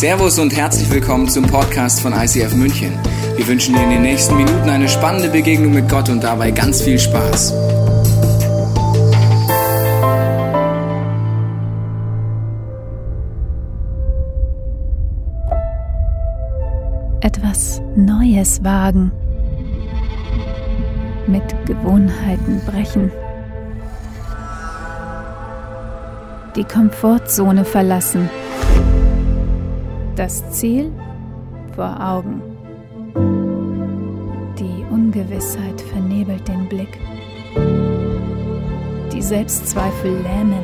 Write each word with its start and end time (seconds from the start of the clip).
Servus 0.00 0.38
und 0.38 0.56
herzlich 0.56 0.90
willkommen 0.90 1.28
zum 1.28 1.44
Podcast 1.44 2.00
von 2.00 2.14
ICF 2.14 2.54
München. 2.54 2.98
Wir 3.36 3.46
wünschen 3.46 3.74
dir 3.74 3.82
in 3.82 3.90
den 3.90 4.00
nächsten 4.00 4.34
Minuten 4.34 4.70
eine 4.70 4.88
spannende 4.88 5.28
Begegnung 5.28 5.74
mit 5.74 5.90
Gott 5.90 6.08
und 6.08 6.24
dabei 6.24 6.52
ganz 6.52 6.80
viel 6.80 6.98
Spaß. 6.98 7.52
Etwas 17.20 17.82
Neues 17.94 18.64
wagen. 18.64 19.12
Mit 21.26 21.44
Gewohnheiten 21.66 22.62
brechen. 22.64 23.12
Die 26.56 26.64
Komfortzone 26.64 27.66
verlassen 27.66 28.30
das 30.20 30.50
Ziel 30.50 30.92
vor 31.74 31.98
Augen. 31.98 32.42
Die 34.58 34.84
Ungewissheit 34.92 35.80
vernebelt 35.80 36.46
den 36.46 36.68
Blick. 36.68 36.98
Die 39.10 39.22
Selbstzweifel 39.22 40.10
lähmen 40.10 40.62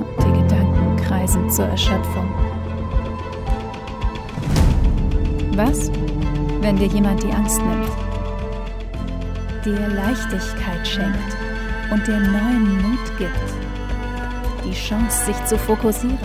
und 0.00 0.26
die 0.26 0.42
Gedanken 0.42 0.96
kreisen 0.96 1.48
zur 1.50 1.66
Erschöpfung. 1.66 2.28
Was, 5.54 5.92
wenn 6.62 6.74
dir 6.78 6.88
jemand 6.88 7.22
die 7.22 7.30
Angst 7.30 7.60
nimmt, 7.62 7.92
dir 9.64 9.86
Leichtigkeit 9.94 10.84
schenkt 10.84 11.36
und 11.92 12.04
dir 12.08 12.18
neuen 12.18 12.82
Mut 12.82 13.18
gibt, 13.18 14.64
die 14.64 14.74
Chance, 14.74 15.26
sich 15.26 15.44
zu 15.44 15.56
fokussieren, 15.56 16.18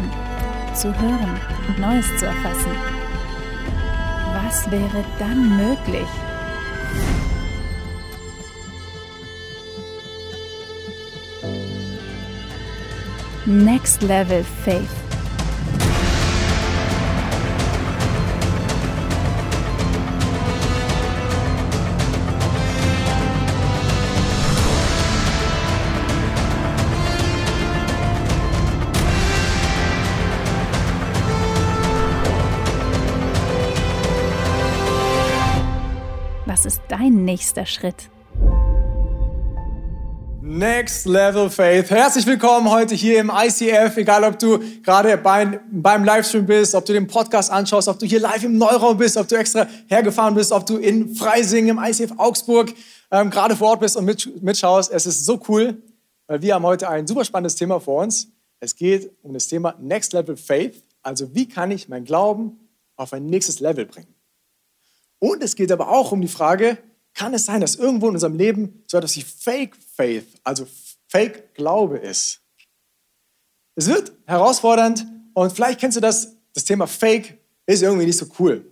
zu 0.77 0.93
hören 0.99 1.39
und 1.67 1.79
Neues 1.79 2.05
zu 2.17 2.27
erfassen. 2.27 2.71
Was 4.35 4.69
wäre 4.69 5.03
dann 5.17 5.57
möglich? 5.57 6.07
Next 13.45 14.03
Level 14.03 14.43
Faith. 14.63 15.06
Dein 36.97 37.25
nächster 37.25 37.65
Schritt? 37.65 38.09
Next 40.41 41.05
Level 41.05 41.49
Faith. 41.49 41.89
Herzlich 41.89 42.25
willkommen 42.25 42.71
heute 42.71 42.95
hier 42.95 43.19
im 43.19 43.29
ICF, 43.29 43.97
egal 43.97 44.23
ob 44.23 44.39
du 44.39 44.59
gerade 44.81 45.17
beim, 45.17 45.59
beim 45.69 46.05
Livestream 46.05 46.45
bist, 46.45 46.73
ob 46.73 46.85
du 46.85 46.93
den 46.93 47.05
Podcast 47.05 47.51
anschaust, 47.51 47.89
ob 47.89 47.99
du 47.99 48.05
hier 48.05 48.21
live 48.21 48.43
im 48.43 48.57
Neuraum 48.57 48.97
bist, 48.97 49.17
ob 49.17 49.27
du 49.27 49.35
extra 49.35 49.67
hergefahren 49.87 50.35
bist, 50.35 50.51
ob 50.51 50.65
du 50.65 50.77
in 50.77 51.13
Freising 51.13 51.67
im 51.67 51.79
ICF 51.79 52.13
Augsburg 52.17 52.73
ähm, 53.11 53.29
gerade 53.29 53.55
vor 53.55 53.71
Ort 53.71 53.81
bist 53.81 53.97
und 53.97 54.05
mit, 54.05 54.41
mitschaust. 54.41 54.91
Es 54.91 55.05
ist 55.05 55.25
so 55.25 55.39
cool, 55.49 55.81
weil 56.27 56.41
wir 56.41 56.55
haben 56.55 56.63
heute 56.63 56.89
ein 56.89 57.05
super 57.05 57.25
spannendes 57.25 57.55
Thema 57.55 57.79
vor 57.79 58.03
uns. 58.03 58.29
Es 58.59 58.75
geht 58.75 59.11
um 59.21 59.33
das 59.33 59.47
Thema 59.47 59.75
Next 59.79 60.13
Level 60.13 60.37
Faith. 60.37 60.81
Also 61.03 61.35
wie 61.35 61.47
kann 61.47 61.71
ich 61.71 61.89
mein 61.89 62.05
Glauben 62.05 62.57
auf 62.95 63.11
ein 63.11 63.25
nächstes 63.25 63.59
Level 63.59 63.85
bringen? 63.85 64.15
Und 65.19 65.43
es 65.43 65.55
geht 65.55 65.71
aber 65.71 65.89
auch 65.89 66.11
um 66.11 66.21
die 66.21 66.27
Frage, 66.27 66.77
kann 67.17 67.33
es 67.33 67.45
sein, 67.45 67.61
dass 67.61 67.75
irgendwo 67.75 68.07
in 68.07 68.15
unserem 68.15 68.37
Leben 68.37 68.83
so 68.87 68.97
etwas 68.97 69.15
wie 69.15 69.23
Fake 69.23 69.75
Faith, 69.95 70.27
also 70.43 70.67
Fake 71.07 71.53
Glaube 71.55 71.97
ist? 71.97 72.39
Es 73.75 73.87
wird 73.87 74.11
herausfordernd 74.25 75.05
und 75.33 75.51
vielleicht 75.51 75.79
kennst 75.79 75.97
du 75.97 76.01
das, 76.01 76.35
das 76.53 76.63
Thema 76.63 76.87
Fake 76.87 77.37
ist 77.65 77.81
irgendwie 77.81 78.05
nicht 78.05 78.17
so 78.17 78.25
cool. 78.39 78.65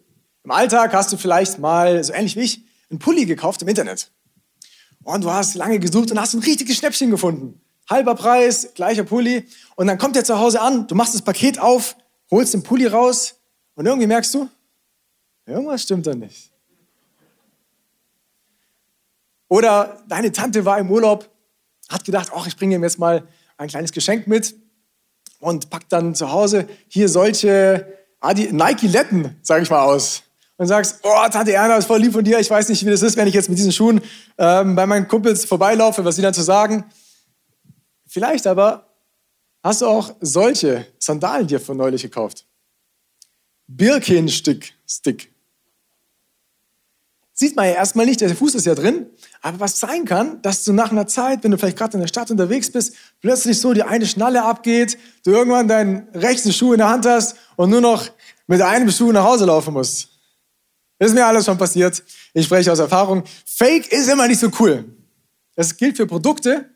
Im 0.44 0.52
Alltag 0.52 0.94
hast 0.94 1.12
du 1.12 1.18
vielleicht 1.18 1.60
mal, 1.60 2.04
so 2.04 2.14
ähnlich 2.14 2.36
wie 2.36 2.42
ich, 2.42 2.64
einen 2.90 3.00
Pulli 3.00 3.26
gekauft 3.26 3.62
im 3.62 3.68
Internet. 3.68 4.12
Und 5.04 5.24
du 5.24 5.32
hast 5.32 5.56
lange 5.56 5.80
gesucht 5.80 6.12
und 6.12 6.20
hast 6.20 6.34
ein 6.34 6.40
richtiges 6.40 6.78
Schnäppchen 6.78 7.12
gefunden. 7.12 7.60
Halber 7.90 8.16
Preis, 8.16 8.70
gleicher 8.74 9.04
Pulli. 9.04 9.48
Und 9.76 9.88
dann 9.88 9.98
kommt 9.98 10.16
der 10.16 10.24
zu 10.24 10.40
Hause 10.40 10.62
an, 10.62 10.88
du 10.88 10.96
machst 10.96 11.14
das 11.14 11.22
Paket 11.22 11.60
auf, 11.60 11.96
holst 12.32 12.54
den 12.54 12.64
Pulli 12.64 12.88
raus 12.88 13.36
und 13.76 13.86
irgendwie 13.86 14.08
merkst 14.08 14.34
du, 14.34 14.50
Irgendwas 15.46 15.84
stimmt 15.84 16.08
da 16.08 16.16
nicht. 16.16 16.52
Oder 19.48 20.04
deine 20.08 20.32
Tante 20.32 20.66
war 20.66 20.80
im 20.80 20.90
Urlaub, 20.90 21.30
hat 21.90 22.04
gedacht, 22.04 22.32
ach, 22.36 22.48
ich 22.48 22.58
bringe 22.58 22.76
ihm 22.76 22.84
jetzt 22.84 23.00
mal 23.00 23.28
ein 23.58 23.68
kleines 23.68 23.92
Geschenk 23.92 24.28
mit 24.28 24.56
und 25.40 25.70
packt 25.70 25.92
dann 25.92 26.16
zu 26.16 26.32
Hause 26.32 26.68
hier 26.88 27.10
solche 27.10 27.88
Nike-Letten, 28.24 29.38
sage 29.42 29.64
ich 29.64 29.70
mal, 29.70 29.84
aus. 29.84 30.24
Und 30.58 30.68
sagst, 30.68 31.00
oh, 31.04 31.30
Tante 31.30 31.52
Erna, 31.52 31.76
ist 31.76 31.86
voll 31.86 32.00
lieb 32.00 32.14
von 32.14 32.24
dir. 32.24 32.40
Ich 32.40 32.50
weiß 32.50 32.70
nicht, 32.70 32.86
wie 32.86 32.90
das 32.90 33.02
ist, 33.02 33.18
wenn 33.18 33.28
ich 33.28 33.34
jetzt 33.34 33.50
mit 33.50 33.58
diesen 33.58 33.74
Schuhen 33.74 34.02
ähm, 34.38 34.76
bei 34.76 34.86
meinen 34.86 35.08
Kumpels 35.08 35.44
vorbeilaufe, 35.44 36.06
was 36.06 36.16
sie 36.16 36.22
dann 36.22 36.34
zu 36.34 36.44
sagen. 36.44 36.86
Vielleicht 38.08 38.48
aber 38.48 38.88
hast 39.62 39.82
du 39.82 39.88
auch 39.88 40.16
solche 40.22 40.88
Sandalen 40.98 41.48
dir 41.48 41.60
von 41.60 41.76
neulich 41.76 42.04
gekauft. 42.04 42.46
Birkenstick, 43.68 44.74
Stick. 44.88 45.35
Sieht 47.38 47.58
man 47.58 47.66
ja 47.66 47.74
erstmal 47.74 48.06
nicht, 48.06 48.22
der 48.22 48.34
Fuß 48.34 48.56
ist 48.56 48.66
ja 48.66 48.76
drin. 48.76 49.08
Aber 49.42 49.60
was 49.60 49.78
sein 49.78 50.06
kann, 50.06 50.42
dass 50.42 50.64
du 50.64 50.72
nach 50.72 50.92
einer 50.94 51.06
Zeit, 51.06 51.44
wenn 51.44 51.52
du 51.52 51.58
vielleicht 51.58 51.78
gerade 51.78 51.96
in 51.96 52.00
der 52.00 52.08
Stadt 52.08 52.32
unterwegs 52.32 52.72
bist, 52.72 52.96
plötzlich 53.20 53.60
so 53.60 53.74
die 53.74 53.84
eine 53.84 54.06
Schnalle 54.06 54.44
abgeht, 54.44 54.98
du 55.26 55.32
irgendwann 55.32 55.68
deinen 55.68 56.08
rechten 56.14 56.54
Schuh 56.54 56.72
in 56.72 56.80
der 56.80 56.88
Hand 56.88 57.06
hast 57.06 57.36
und 57.58 57.70
nur 57.70 57.82
noch 57.82 58.10
mit 58.48 58.62
einem 58.62 58.90
Schuh 58.90 59.12
nach 59.12 59.26
Hause 59.26 59.46
laufen 59.46 59.74
musst. 59.74 60.08
Ist 60.98 61.14
mir 61.14 61.26
alles 61.26 61.44
schon 61.44 61.58
passiert. 61.58 62.02
Ich 62.34 62.46
spreche 62.46 62.72
aus 62.72 62.80
Erfahrung. 62.80 63.26
Fake 63.46 63.92
ist 63.92 64.08
immer 64.08 64.30
nicht 64.30 64.40
so 64.40 64.50
cool. 64.62 64.86
Das 65.56 65.76
gilt 65.76 65.98
für 65.98 66.08
Produkte, 66.08 66.70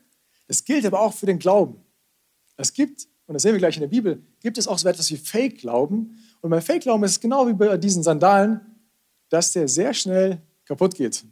das 0.46 0.62
gilt 0.62 0.84
aber 0.84 1.00
auch 1.00 1.14
für 1.14 1.24
den 1.24 1.38
Glauben. 1.38 1.82
Es 2.58 2.70
gibt, 2.74 3.08
und 3.26 3.32
das 3.32 3.42
sehen 3.42 3.52
wir 3.52 3.58
gleich 3.58 3.76
in 3.76 3.80
der 3.80 3.88
Bibel, 3.88 4.22
gibt 4.40 4.58
es 4.58 4.68
auch 4.68 4.78
so 4.78 4.86
etwas 4.86 5.10
wie 5.10 5.16
Fake-Glauben. 5.16 6.18
Und 6.42 6.50
beim 6.50 6.60
Fake-Glauben 6.60 7.02
ist 7.04 7.12
es 7.12 7.20
genau 7.20 7.48
wie 7.48 7.54
bei 7.54 7.78
diesen 7.78 8.02
Sandalen, 8.02 8.60
dass 9.30 9.52
der 9.52 9.66
sehr 9.68 9.94
schnell 9.94 10.42
kaputt 10.70 10.94
geht. 10.94 11.24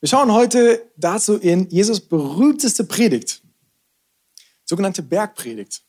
Wir 0.00 0.08
schauen 0.08 0.32
heute 0.32 0.90
dazu 0.96 1.36
in 1.36 1.68
Jesus 1.68 2.00
berühmteste 2.00 2.84
Predigt, 2.84 3.42
sogenannte 4.64 5.02
Bergpredigt. 5.02 5.82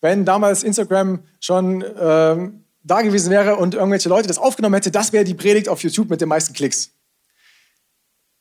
Wenn 0.00 0.24
damals 0.24 0.62
Instagram 0.62 1.24
schon 1.40 1.84
ähm, 1.98 2.64
da 2.84 3.02
gewesen 3.02 3.30
wäre 3.30 3.56
und 3.56 3.74
irgendwelche 3.74 4.08
Leute 4.08 4.28
das 4.28 4.38
aufgenommen 4.38 4.76
hätte, 4.76 4.92
das 4.92 5.12
wäre 5.12 5.24
die 5.24 5.34
Predigt 5.34 5.68
auf 5.68 5.82
YouTube 5.82 6.10
mit 6.10 6.20
den 6.20 6.28
meisten 6.28 6.54
Klicks. 6.54 6.92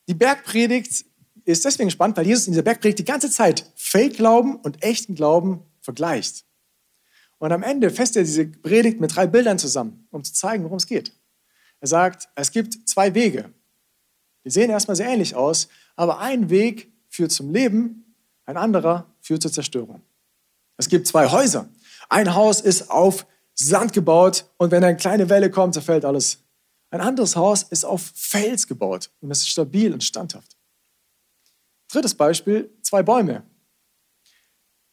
Die 0.07 0.13
Bergpredigt 0.13 1.03
ist 1.43 1.65
deswegen 1.65 1.89
spannend, 1.89 2.17
weil 2.17 2.27
Jesus 2.27 2.45
in 2.45 2.53
dieser 2.53 2.61
Bergpredigt 2.61 2.99
die 2.99 3.05
ganze 3.05 3.31
Zeit 3.31 3.71
Fake-Glauben 3.75 4.57
und 4.57 4.83
echten 4.83 5.15
Glauben 5.15 5.65
vergleicht. 5.79 6.45
Und 7.39 7.51
am 7.51 7.63
Ende 7.63 7.89
fasst 7.89 8.15
er 8.15 8.23
diese 8.23 8.45
Predigt 8.45 9.01
mit 9.01 9.15
drei 9.15 9.25
Bildern 9.25 9.57
zusammen, 9.57 10.07
um 10.11 10.23
zu 10.23 10.33
zeigen, 10.33 10.63
worum 10.63 10.77
es 10.77 10.85
geht. 10.85 11.13
Er 11.81 11.87
sagt, 11.87 12.29
es 12.35 12.51
gibt 12.51 12.87
zwei 12.87 13.13
Wege. 13.13 13.51
Die 14.45 14.49
sehen 14.49 14.69
erstmal 14.69 14.95
sehr 14.95 15.09
ähnlich 15.09 15.35
aus, 15.35 15.67
aber 15.95 16.19
ein 16.19 16.49
Weg 16.49 16.91
führt 17.09 17.31
zum 17.31 17.51
Leben, 17.51 18.15
ein 18.45 18.55
anderer 18.55 19.07
führt 19.19 19.41
zur 19.41 19.51
Zerstörung. 19.51 20.01
Es 20.77 20.87
gibt 20.87 21.07
zwei 21.07 21.27
Häuser. 21.27 21.67
Ein 22.07 22.33
Haus 22.33 22.61
ist 22.61 22.89
auf 22.89 23.25
Sand 23.53 23.93
gebaut 23.93 24.45
und 24.57 24.71
wenn 24.71 24.83
eine 24.83 24.97
kleine 24.97 25.29
Welle 25.29 25.51
kommt, 25.51 25.73
zerfällt 25.73 26.05
alles. 26.05 26.39
Ein 26.91 27.01
anderes 27.01 27.35
Haus 27.35 27.63
ist 27.63 27.83
auf 27.83 28.11
Fels 28.15 28.67
gebaut 28.67 29.11
und 29.21 29.31
es 29.31 29.39
ist 29.39 29.49
stabil 29.49 29.93
und 29.93 30.03
standhaft. 30.03 30.57
Drittes 31.91 32.15
Beispiel, 32.15 32.69
zwei 32.81 33.03
Bäume. 33.03 33.43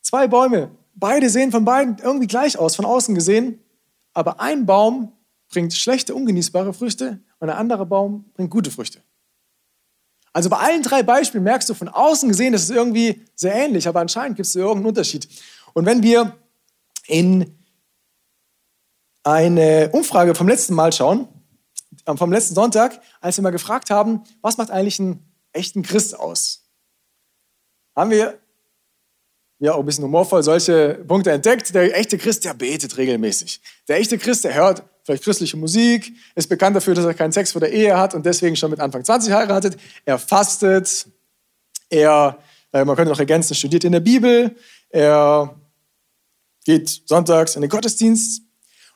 Zwei 0.00 0.26
Bäume. 0.26 0.70
Beide 0.94 1.30
sehen 1.30 1.52
von 1.52 1.64
beiden 1.64 1.98
irgendwie 1.98 2.26
gleich 2.26 2.58
aus, 2.58 2.76
von 2.76 2.84
außen 2.84 3.14
gesehen, 3.14 3.62
aber 4.14 4.40
ein 4.40 4.66
Baum 4.66 5.12
bringt 5.48 5.74
schlechte, 5.74 6.14
ungenießbare 6.14 6.72
Früchte 6.74 7.20
und 7.38 7.48
ein 7.48 7.56
anderer 7.56 7.86
Baum 7.86 8.30
bringt 8.34 8.50
gute 8.50 8.70
Früchte. 8.70 9.02
Also 10.32 10.50
bei 10.50 10.58
allen 10.58 10.82
drei 10.82 11.02
Beispielen 11.02 11.42
merkst 11.44 11.68
du 11.68 11.74
von 11.74 11.88
außen 11.88 12.28
gesehen, 12.28 12.52
das 12.52 12.64
ist 12.64 12.70
irgendwie 12.70 13.24
sehr 13.34 13.54
ähnlich, 13.54 13.88
aber 13.88 14.00
anscheinend 14.00 14.36
gibt 14.36 14.46
es 14.46 14.54
irgendeinen 14.54 14.86
Unterschied. 14.86 15.26
Und 15.72 15.86
wenn 15.86 16.02
wir 16.02 16.36
in 17.06 17.58
eine 19.22 19.90
Umfrage 19.92 20.34
vom 20.34 20.48
letzten 20.48 20.74
Mal 20.74 20.92
schauen, 20.92 21.28
äh, 22.04 22.16
vom 22.16 22.32
letzten 22.32 22.54
Sonntag, 22.54 23.00
als 23.20 23.36
wir 23.36 23.42
mal 23.42 23.50
gefragt 23.50 23.90
haben, 23.90 24.22
was 24.40 24.56
macht 24.58 24.70
eigentlich 24.70 25.00
einen 25.00 25.24
echten 25.52 25.82
Christ 25.82 26.18
aus? 26.18 26.64
Haben 27.96 28.10
wir 28.10 28.38
ja 29.58 29.74
auch 29.74 29.80
ein 29.80 29.86
bisschen 29.86 30.04
humorvoll 30.04 30.42
solche 30.42 31.02
Punkte 31.06 31.32
entdeckt. 31.32 31.74
Der 31.74 31.96
echte 31.96 32.16
Christ, 32.16 32.44
der 32.44 32.54
betet 32.54 32.96
regelmäßig. 32.96 33.60
Der 33.88 33.98
echte 33.98 34.18
Christ, 34.18 34.44
der 34.44 34.54
hört 34.54 34.84
vielleicht 35.08 35.24
christliche 35.24 35.56
Musik, 35.56 36.12
ist 36.34 36.50
bekannt 36.50 36.76
dafür, 36.76 36.94
dass 36.94 37.06
er 37.06 37.14
keinen 37.14 37.32
Sex 37.32 37.52
vor 37.52 37.60
der 37.60 37.72
Ehe 37.72 37.96
hat 37.96 38.14
und 38.14 38.26
deswegen 38.26 38.56
schon 38.56 38.70
mit 38.70 38.78
Anfang 38.78 39.02
20 39.02 39.32
heiratet. 39.32 39.78
Er 40.04 40.18
fastet, 40.18 41.06
er, 41.88 42.38
äh, 42.72 42.84
man 42.84 42.94
könnte 42.94 43.10
noch 43.10 43.18
ergänzen, 43.18 43.54
studiert 43.54 43.84
in 43.84 43.92
der 43.92 44.00
Bibel, 44.00 44.54
er 44.90 45.58
geht 46.66 47.02
sonntags 47.06 47.54
in 47.56 47.62
den 47.62 47.70
Gottesdienst. 47.70 48.42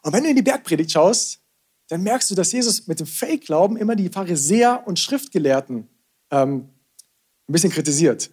Und 0.02 0.12
wenn 0.12 0.22
du 0.22 0.28
in 0.28 0.36
die 0.36 0.42
Bergpredigt 0.42 0.92
schaust, 0.92 1.40
dann 1.88 2.02
merkst 2.02 2.30
du, 2.30 2.34
dass 2.34 2.52
Jesus 2.52 2.86
mit 2.86 3.00
dem 3.00 3.06
Fake-Glauben 3.06 3.78
immer 3.78 3.96
die 3.96 4.10
Pharisäer 4.10 4.82
und 4.84 4.98
Schriftgelehrten 4.98 5.88
ähm, 6.30 6.68
ein 7.48 7.52
bisschen 7.52 7.72
kritisiert. 7.72 8.28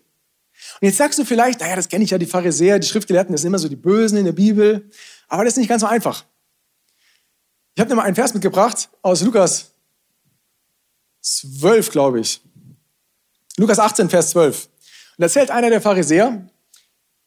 Und 0.82 0.88
jetzt 0.88 0.98
sagst 0.98 1.18
du 1.18 1.24
vielleicht, 1.24 1.62
naja, 1.62 1.78
das 1.78 1.88
kenne 1.88 2.04
ich 2.04 2.10
ja, 2.10 2.18
die 2.18 2.26
Pharisäer, 2.26 2.80
die 2.80 2.88
Schriftgelehrten, 2.88 3.32
das 3.32 3.42
sind 3.42 3.48
immer 3.48 3.60
so 3.60 3.70
die 3.70 3.78
Bösen 3.78 4.18
in 4.18 4.26
der 4.26 4.34
Bibel. 4.34 4.90
Aber 5.30 5.46
das 5.46 5.54
ist 5.54 5.58
nicht 5.58 5.70
ganz 5.70 5.82
so 5.82 5.88
einfach. 5.88 6.26
Ich 7.80 7.82
habe 7.82 7.92
dir 7.92 7.96
mal 7.96 8.04
einen 8.04 8.16
Vers 8.16 8.34
mitgebracht 8.34 8.90
aus 9.02 9.22
Lukas 9.22 9.72
12, 11.22 11.92
glaube 11.92 12.20
ich. 12.20 12.42
Lukas 13.56 13.80
18, 13.80 14.10
Vers 14.10 14.32
12. 14.32 14.66
Und 14.66 14.72
da 15.20 15.24
erzählt 15.28 15.50
einer 15.50 15.70
der 15.70 15.80
Pharisäer, 15.80 16.46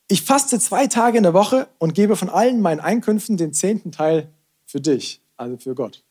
ich 0.08 0.20
faste 0.20 0.60
zwei 0.60 0.88
Tage 0.88 1.16
in 1.16 1.22
der 1.22 1.32
Woche 1.32 1.68
und 1.78 1.94
gebe 1.94 2.16
von 2.16 2.28
allen 2.28 2.60
meinen 2.60 2.80
Einkünften 2.80 3.38
den 3.38 3.54
zehnten 3.54 3.92
Teil 3.92 4.28
für 4.66 4.82
dich, 4.82 5.22
also 5.38 5.56
für 5.56 5.74
Gott. 5.74 6.04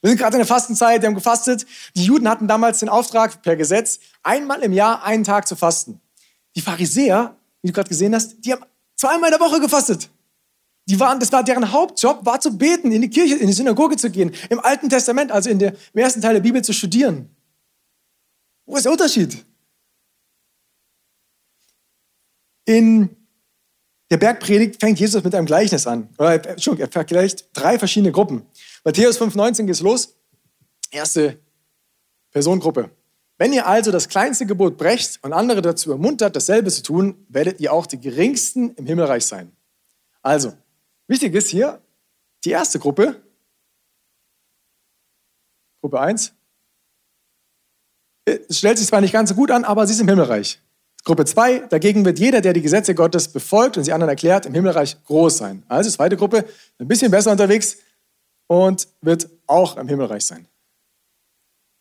Wir 0.00 0.10
sind 0.10 0.18
gerade 0.18 0.34
in 0.34 0.40
der 0.40 0.46
Fastenzeit, 0.48 1.02
wir 1.02 1.06
haben 1.06 1.14
gefastet. 1.14 1.66
Die 1.94 2.04
Juden 2.04 2.28
hatten 2.28 2.48
damals 2.48 2.80
den 2.80 2.88
Auftrag 2.88 3.42
per 3.42 3.54
Gesetz, 3.54 4.00
einmal 4.24 4.60
im 4.64 4.72
Jahr 4.72 5.04
einen 5.04 5.22
Tag 5.22 5.46
zu 5.46 5.54
fasten. 5.54 6.00
Die 6.56 6.62
Pharisäer, 6.62 7.36
wie 7.62 7.68
du 7.68 7.72
gerade 7.72 7.90
gesehen 7.90 8.12
hast, 8.12 8.44
die 8.44 8.52
haben 8.52 8.64
zweimal 8.96 9.32
in 9.32 9.38
der 9.38 9.46
Woche 9.48 9.60
gefastet. 9.60 10.10
Die 10.88 11.00
waren, 11.00 11.18
das 11.18 11.32
war 11.32 11.42
deren 11.42 11.72
Hauptjob, 11.72 12.24
war 12.24 12.40
zu 12.40 12.56
beten, 12.56 12.92
in 12.92 13.02
die 13.02 13.10
Kirche, 13.10 13.34
in 13.36 13.48
die 13.48 13.52
Synagoge 13.52 13.96
zu 13.96 14.10
gehen, 14.10 14.32
im 14.50 14.60
Alten 14.60 14.88
Testament, 14.88 15.32
also 15.32 15.50
in 15.50 15.58
der, 15.58 15.72
im 15.92 16.00
ersten 16.00 16.20
Teil 16.20 16.34
der 16.34 16.40
Bibel 16.40 16.62
zu 16.62 16.72
studieren. 16.72 17.28
Wo 18.66 18.76
ist 18.76 18.84
der 18.84 18.92
Unterschied? 18.92 19.44
In 22.64 23.16
der 24.10 24.16
Bergpredigt 24.18 24.80
fängt 24.80 25.00
Jesus 25.00 25.22
mit 25.24 25.34
einem 25.34 25.46
Gleichnis 25.46 25.86
an. 25.86 26.08
Oder, 26.18 26.34
Entschuldigung, 26.50 26.88
er 26.88 26.92
vergleicht 26.92 27.48
drei 27.52 27.78
verschiedene 27.78 28.12
Gruppen. 28.12 28.46
Matthäus 28.84 29.20
5,19 29.20 29.62
geht 29.62 29.74
es 29.74 29.80
los. 29.80 30.16
Erste 30.90 31.40
Personengruppe. 32.30 32.90
Wenn 33.38 33.52
ihr 33.52 33.66
also 33.66 33.90
das 33.90 34.08
kleinste 34.08 34.46
Gebot 34.46 34.76
brecht 34.76 35.18
und 35.22 35.32
andere 35.32 35.62
dazu 35.62 35.90
ermuntert, 35.90 36.36
dasselbe 36.36 36.70
zu 36.70 36.82
tun, 36.82 37.26
werdet 37.28 37.60
ihr 37.60 37.72
auch 37.72 37.86
die 37.86 38.00
geringsten 38.00 38.70
im 38.76 38.86
Himmelreich 38.86 39.26
sein. 39.26 39.52
Also, 40.22 40.54
wichtig 41.08 41.34
ist 41.34 41.48
hier, 41.48 41.80
die 42.44 42.50
erste 42.50 42.78
Gruppe, 42.78 43.22
Gruppe 45.80 46.00
1, 46.00 46.32
es 48.24 48.58
stellt 48.58 48.78
sich 48.78 48.88
zwar 48.88 49.00
nicht 49.00 49.12
ganz 49.12 49.28
so 49.30 49.34
gut 49.34 49.50
an, 49.50 49.64
aber 49.64 49.86
sie 49.86 49.92
ist 49.92 50.00
im 50.00 50.08
Himmelreich. 50.08 50.60
Gruppe 51.04 51.24
2, 51.24 51.60
dagegen 51.68 52.04
wird 52.04 52.18
jeder, 52.18 52.40
der 52.40 52.52
die 52.52 52.62
Gesetze 52.62 52.94
Gottes 52.94 53.28
befolgt 53.28 53.76
und 53.76 53.84
sie 53.84 53.92
anderen 53.92 54.10
erklärt, 54.10 54.46
im 54.46 54.54
Himmelreich 54.54 54.96
groß 55.04 55.38
sein. 55.38 55.62
Also 55.68 55.88
zweite 55.88 56.16
Gruppe, 56.16 56.44
ein 56.78 56.88
bisschen 56.88 57.12
besser 57.12 57.30
unterwegs 57.30 57.76
und 58.48 58.88
wird 59.02 59.28
auch 59.46 59.76
im 59.76 59.86
Himmelreich 59.86 60.26
sein. 60.26 60.48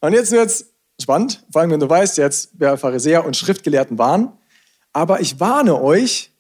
Und 0.02 0.14
jetzt 0.14 0.32
wird 0.32 0.48
es 0.48 0.72
spannend, 1.02 1.44
vor 1.52 1.62
allem 1.62 1.72
wenn 1.72 1.80
du 1.80 1.90
weißt 1.90 2.20
jetzt, 2.20 2.52
wer 2.54 2.78
Pharisäer 2.78 3.26
und 3.26 3.36
Schriftgelehrten 3.36 3.98
waren. 3.98 4.38
Aber 4.94 5.20
ich 5.20 5.40
warne 5.40 5.82
euch, 5.82 6.32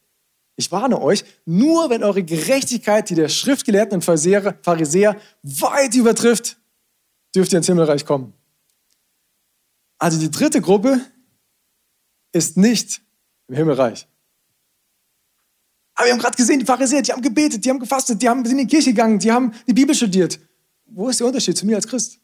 ich 0.56 0.72
warne 0.72 1.02
euch, 1.02 1.26
nur 1.46 1.90
wenn 1.90 2.04
eure 2.04 2.24
Gerechtigkeit 2.24 3.10
die 3.10 3.16
der 3.16 3.30
Schriftgelehrten 3.30 3.96
und 3.96 4.04
Pharisäer, 4.04 5.20
weit 5.44 5.96
übertrifft, 5.96 6.58
dürft 7.36 7.52
ihr 7.52 7.58
ins 7.58 7.68
Himmelreich 7.68 8.06
kommen. 8.06 8.34
Also 9.98 10.20
die 10.20 10.32
dritte 10.32 10.62
Gruppe 10.62 11.02
ist 12.32 12.58
nicht 12.58 13.02
im 13.48 13.56
Himmelreich. 13.56 14.08
Aber 15.96 16.08
wir 16.08 16.14
haben 16.14 16.20
gerade 16.20 16.36
gesehen, 16.36 16.60
die 16.60 16.66
Pharisäer, 16.66 17.02
die 17.02 17.12
haben 17.12 17.22
gebetet, 17.22 17.64
die 17.64 17.70
haben 17.70 17.80
gefastet, 17.80 18.22
die 18.22 18.28
haben 18.28 18.44
in 18.46 18.58
die 18.58 18.68
Kirche 18.68 18.92
gegangen, 18.92 19.20
die 19.20 19.32
haben 19.32 19.54
die 19.66 19.74
Bibel 19.74 19.96
studiert. 19.96 20.40
Wo 20.86 21.10
ist 21.10 21.20
der 21.20 21.28
Unterschied 21.28 21.58
zu 21.58 21.66
mir 21.66 21.78
als 21.78 21.88
Christ? 21.88 22.20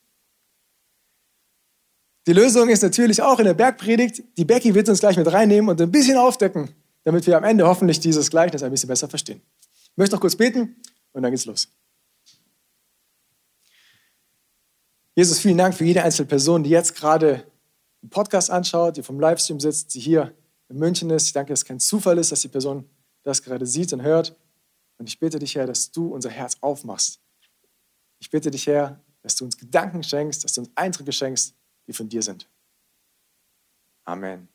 Die 2.28 2.34
Lösung 2.34 2.70
ist 2.70 2.84
natürlich 2.84 3.22
auch 3.22 3.40
in 3.40 3.46
der 3.46 3.54
Bergpredigt. 3.54 4.24
Die 4.38 4.46
Becky 4.46 4.76
wird 4.76 4.90
uns 4.90 5.00
gleich 5.00 5.18
mit 5.18 5.32
reinnehmen 5.32 5.70
und 5.70 5.82
ein 5.82 5.92
bisschen 5.92 6.18
aufdecken, 6.18 6.70
damit 7.04 7.26
wir 7.28 7.38
am 7.38 7.44
Ende 7.44 7.66
hoffentlich 7.66 8.00
dieses 8.00 8.30
Gleichnis 8.30 8.64
ein 8.64 8.72
bisschen 8.72 8.88
besser 8.88 9.10
verstehen. 9.10 9.42
Ich 9.84 9.98
möchte 9.98 10.16
noch 10.16 10.22
kurz 10.22 10.36
beten 10.36 10.76
und 11.12 11.24
dann 11.24 11.32
geht's 11.32 11.46
los. 11.46 11.68
Jesus, 15.16 15.40
vielen 15.40 15.58
Dank 15.58 15.76
für 15.76 15.84
jede 15.84 16.04
einzelne 16.04 16.28
Person, 16.28 16.64
die 16.64 16.70
jetzt 16.70 16.96
gerade 16.96 17.46
einen 18.02 18.10
Podcast 18.10 18.50
anschaut, 18.50 18.98
die 18.98 19.04
vom 19.04 19.20
Livestream 19.20 19.60
sitzt, 19.60 19.94
die 19.94 20.00
hier 20.00 20.34
in 20.70 20.78
München 20.78 21.10
ist. 21.10 21.28
Ich 21.28 21.34
danke, 21.34 21.52
dass 21.52 21.60
es 21.60 21.66
kein 21.66 21.80
Zufall 21.80 22.18
ist, 22.18 22.32
dass 22.32 22.42
die 22.42 22.48
Person 22.48 22.90
das 23.24 23.44
gerade 23.44 23.66
sieht 23.66 23.92
und 23.94 24.02
hört. 24.02 24.36
Und 24.98 25.08
ich 25.08 25.20
bitte 25.20 25.40
dich, 25.40 25.56
Herr, 25.56 25.68
dass 25.68 25.92
du 25.92 26.14
unser 26.14 26.30
Herz 26.30 26.58
aufmachst. 26.62 27.20
Ich 28.20 28.30
bitte 28.30 28.52
dich, 28.52 28.68
Herr, 28.68 29.04
dass 29.22 29.36
du 29.36 29.46
uns 29.46 29.58
Gedanken 29.58 30.04
schenkst, 30.04 30.44
dass 30.44 30.54
du 30.54 30.62
uns 30.62 30.72
Eindrücke 30.76 31.12
schenkst, 31.12 31.56
die 31.88 31.94
von 31.94 32.08
dir 32.08 32.22
sind. 32.22 32.48
Amen. 34.06 34.48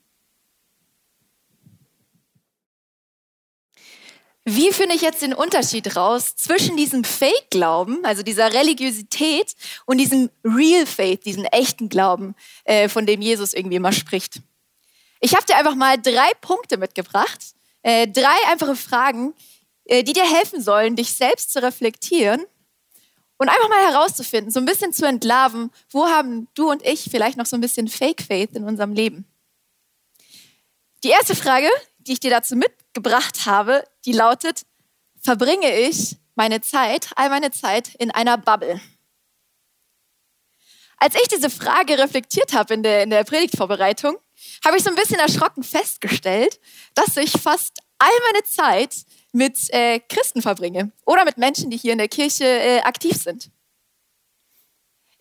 Wie 4.48 4.72
finde 4.72 4.94
ich 4.94 5.02
jetzt 5.02 5.22
den 5.22 5.34
Unterschied 5.34 5.96
raus 5.96 6.36
zwischen 6.36 6.76
diesem 6.76 7.02
Fake-Glauben, 7.02 8.04
also 8.04 8.22
dieser 8.22 8.52
Religiosität, 8.52 9.56
und 9.86 9.98
diesem 9.98 10.30
Real 10.44 10.86
Faith, 10.86 11.24
diesem 11.24 11.44
echten 11.46 11.88
Glauben, 11.88 12.36
äh, 12.62 12.88
von 12.88 13.06
dem 13.06 13.20
Jesus 13.20 13.54
irgendwie 13.54 13.74
immer 13.74 13.90
spricht? 13.90 14.40
Ich 15.18 15.34
habe 15.34 15.44
dir 15.46 15.56
einfach 15.56 15.74
mal 15.74 16.00
drei 16.00 16.30
Punkte 16.40 16.76
mitgebracht, 16.76 17.40
äh, 17.82 18.06
drei 18.06 18.36
einfache 18.48 18.76
Fragen, 18.76 19.34
äh, 19.84 20.04
die 20.04 20.12
dir 20.12 20.22
helfen 20.22 20.62
sollen, 20.62 20.94
dich 20.94 21.12
selbst 21.12 21.52
zu 21.52 21.60
reflektieren 21.60 22.44
und 23.38 23.48
einfach 23.48 23.68
mal 23.68 23.92
herauszufinden, 23.92 24.52
so 24.52 24.60
ein 24.60 24.64
bisschen 24.64 24.92
zu 24.92 25.08
entlarven, 25.08 25.72
wo 25.90 26.06
haben 26.06 26.46
du 26.54 26.70
und 26.70 26.86
ich 26.86 27.08
vielleicht 27.10 27.36
noch 27.36 27.46
so 27.46 27.56
ein 27.56 27.60
bisschen 27.60 27.88
Fake 27.88 28.22
Faith 28.22 28.50
in 28.52 28.62
unserem 28.62 28.92
Leben. 28.92 29.24
Die 31.02 31.10
erste 31.10 31.34
Frage, 31.34 31.68
die 31.98 32.12
ich 32.12 32.20
dir 32.20 32.30
dazu 32.30 32.54
mitgebracht 32.54 32.85
habe, 33.46 33.84
die 34.04 34.12
lautet, 34.12 34.62
verbringe 35.20 35.78
ich 35.78 36.16
meine 36.34 36.60
Zeit, 36.60 37.10
all 37.16 37.30
meine 37.30 37.50
Zeit 37.50 37.94
in 37.96 38.10
einer 38.10 38.38
Bubble? 38.38 38.80
Als 40.98 41.14
ich 41.14 41.28
diese 41.28 41.50
Frage 41.50 41.98
reflektiert 41.98 42.52
habe 42.52 42.74
in 42.74 42.82
der, 42.82 43.02
in 43.02 43.10
der 43.10 43.24
Predigtvorbereitung, 43.24 44.16
habe 44.64 44.76
ich 44.76 44.82
so 44.82 44.90
ein 44.90 44.96
bisschen 44.96 45.18
erschrocken 45.18 45.62
festgestellt, 45.62 46.58
dass 46.94 47.16
ich 47.16 47.32
fast 47.32 47.80
all 47.98 48.32
meine 48.32 48.44
Zeit 48.44 49.04
mit 49.32 49.72
äh, 49.72 50.00
Christen 50.00 50.42
verbringe 50.42 50.92
oder 51.04 51.24
mit 51.24 51.36
Menschen, 51.36 51.70
die 51.70 51.76
hier 51.76 51.92
in 51.92 51.98
der 51.98 52.08
Kirche 52.08 52.44
äh, 52.44 52.80
aktiv 52.80 53.16
sind. 53.16 53.50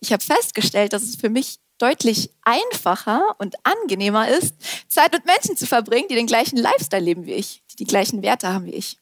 Ich 0.00 0.12
habe 0.12 0.22
festgestellt, 0.22 0.92
dass 0.92 1.02
es 1.02 1.16
für 1.16 1.28
mich 1.28 1.58
deutlich 1.78 2.30
einfacher 2.42 3.36
und 3.38 3.54
angenehmer 3.64 4.28
ist, 4.28 4.54
Zeit 4.88 5.12
mit 5.12 5.26
Menschen 5.26 5.56
zu 5.56 5.66
verbringen, 5.66 6.08
die 6.08 6.14
den 6.14 6.26
gleichen 6.26 6.56
Lifestyle 6.56 7.02
leben 7.02 7.26
wie 7.26 7.34
ich, 7.34 7.62
die 7.78 7.84
gleichen 7.84 8.22
Werte 8.22 8.52
haben 8.52 8.66
wie 8.66 8.74
ich. 8.74 8.98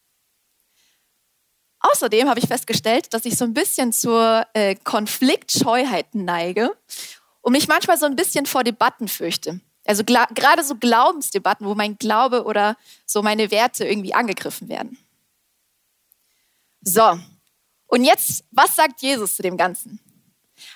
Außerdem 1.80 2.28
habe 2.28 2.40
ich 2.40 2.46
festgestellt, 2.46 3.12
dass 3.12 3.26
ich 3.26 3.36
so 3.36 3.44
ein 3.44 3.52
bisschen 3.52 3.92
zur 3.92 4.46
äh, 4.54 4.74
Konfliktscheuheit 4.74 6.14
neige 6.14 6.74
und 7.42 7.52
mich 7.52 7.68
manchmal 7.68 7.98
so 7.98 8.06
ein 8.06 8.16
bisschen 8.16 8.46
vor 8.46 8.64
Debatten 8.64 9.06
fürchte. 9.06 9.60
Also 9.84 10.02
gerade 10.02 10.64
so 10.64 10.76
Glaubensdebatten, 10.76 11.66
wo 11.66 11.74
mein 11.74 11.98
Glaube 11.98 12.44
oder 12.44 12.76
so 13.04 13.22
meine 13.22 13.50
Werte 13.50 13.86
irgendwie 13.86 14.14
angegriffen 14.14 14.68
werden. 14.70 14.96
So, 16.80 17.18
und 17.86 18.04
jetzt, 18.04 18.44
was 18.50 18.74
sagt 18.74 19.02
Jesus 19.02 19.36
zu 19.36 19.42
dem 19.42 19.56
Ganzen? 19.56 20.00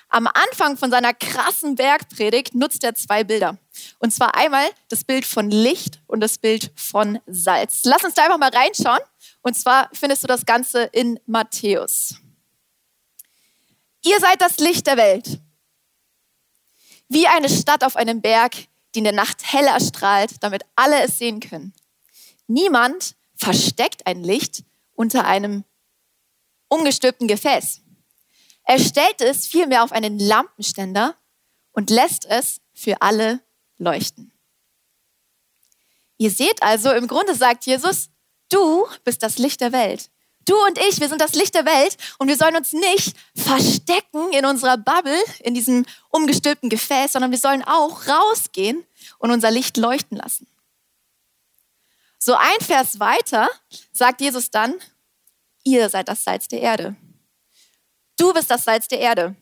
Am 0.09 0.27
Anfang 0.27 0.77
von 0.77 0.91
seiner 0.91 1.13
krassen 1.13 1.75
Bergpredigt 1.75 2.55
nutzt 2.55 2.83
er 2.83 2.95
zwei 2.95 3.23
Bilder. 3.23 3.57
Und 3.99 4.13
zwar 4.13 4.35
einmal 4.35 4.67
das 4.89 5.03
Bild 5.03 5.25
von 5.25 5.51
Licht 5.51 6.01
und 6.07 6.19
das 6.21 6.37
Bild 6.37 6.71
von 6.75 7.19
Salz. 7.27 7.81
Lass 7.83 8.03
uns 8.03 8.13
da 8.13 8.25
einfach 8.25 8.37
mal 8.37 8.51
reinschauen. 8.51 8.99
Und 9.41 9.57
zwar 9.57 9.89
findest 9.93 10.23
du 10.23 10.27
das 10.27 10.45
Ganze 10.45 10.83
in 10.83 11.19
Matthäus. 11.25 12.15
Ihr 14.03 14.19
seid 14.19 14.41
das 14.41 14.57
Licht 14.57 14.87
der 14.87 14.97
Welt. 14.97 15.39
Wie 17.09 17.27
eine 17.27 17.49
Stadt 17.49 17.83
auf 17.83 17.95
einem 17.95 18.21
Berg, 18.21 18.53
die 18.93 18.99
in 18.99 19.03
der 19.03 19.13
Nacht 19.13 19.41
hell 19.43 19.65
erstrahlt, 19.65 20.41
damit 20.41 20.63
alle 20.75 21.01
es 21.03 21.17
sehen 21.17 21.39
können. 21.39 21.73
Niemand 22.47 23.15
versteckt 23.35 24.05
ein 24.07 24.23
Licht 24.23 24.63
unter 24.93 25.25
einem 25.25 25.63
umgestülpten 26.67 27.27
Gefäß. 27.27 27.81
Er 28.69 28.77
stellt 28.77 29.19
es 29.21 29.47
vielmehr 29.47 29.83
auf 29.83 29.91
einen 29.91 30.19
Lampenständer 30.19 31.15
und 31.71 31.89
lässt 31.89 32.25
es 32.25 32.61
für 32.71 33.01
alle 33.01 33.39
leuchten. 33.79 34.31
Ihr 36.19 36.29
seht 36.29 36.61
also, 36.61 36.91
im 36.91 37.07
Grunde 37.07 37.33
sagt 37.33 37.65
Jesus, 37.65 38.11
du 38.49 38.85
bist 39.03 39.23
das 39.23 39.39
Licht 39.39 39.61
der 39.61 39.71
Welt. 39.71 40.11
Du 40.45 40.55
und 40.67 40.77
ich, 40.77 40.99
wir 40.99 41.09
sind 41.09 41.19
das 41.19 41.33
Licht 41.33 41.55
der 41.55 41.65
Welt 41.65 41.97
und 42.19 42.27
wir 42.27 42.37
sollen 42.37 42.55
uns 42.55 42.71
nicht 42.71 43.17
verstecken 43.35 44.31
in 44.33 44.45
unserer 44.45 44.77
Bubble, 44.77 45.19
in 45.39 45.55
diesem 45.55 45.83
umgestülpten 46.09 46.69
Gefäß, 46.69 47.13
sondern 47.13 47.31
wir 47.31 47.39
sollen 47.39 47.63
auch 47.63 48.07
rausgehen 48.07 48.85
und 49.17 49.31
unser 49.31 49.49
Licht 49.49 49.77
leuchten 49.77 50.15
lassen. 50.15 50.45
So 52.19 52.35
ein 52.35 52.59
Vers 52.61 52.99
weiter 52.99 53.49
sagt 53.91 54.21
Jesus 54.21 54.51
dann, 54.51 54.75
ihr 55.63 55.89
seid 55.89 56.07
das 56.07 56.23
Salz 56.23 56.47
der 56.47 56.61
Erde. 56.61 56.95
Du 58.19 58.33
bist 58.33 58.51
das 58.51 58.65
Salz 58.65 58.87
der 58.89 58.99
Erde. 58.99 59.35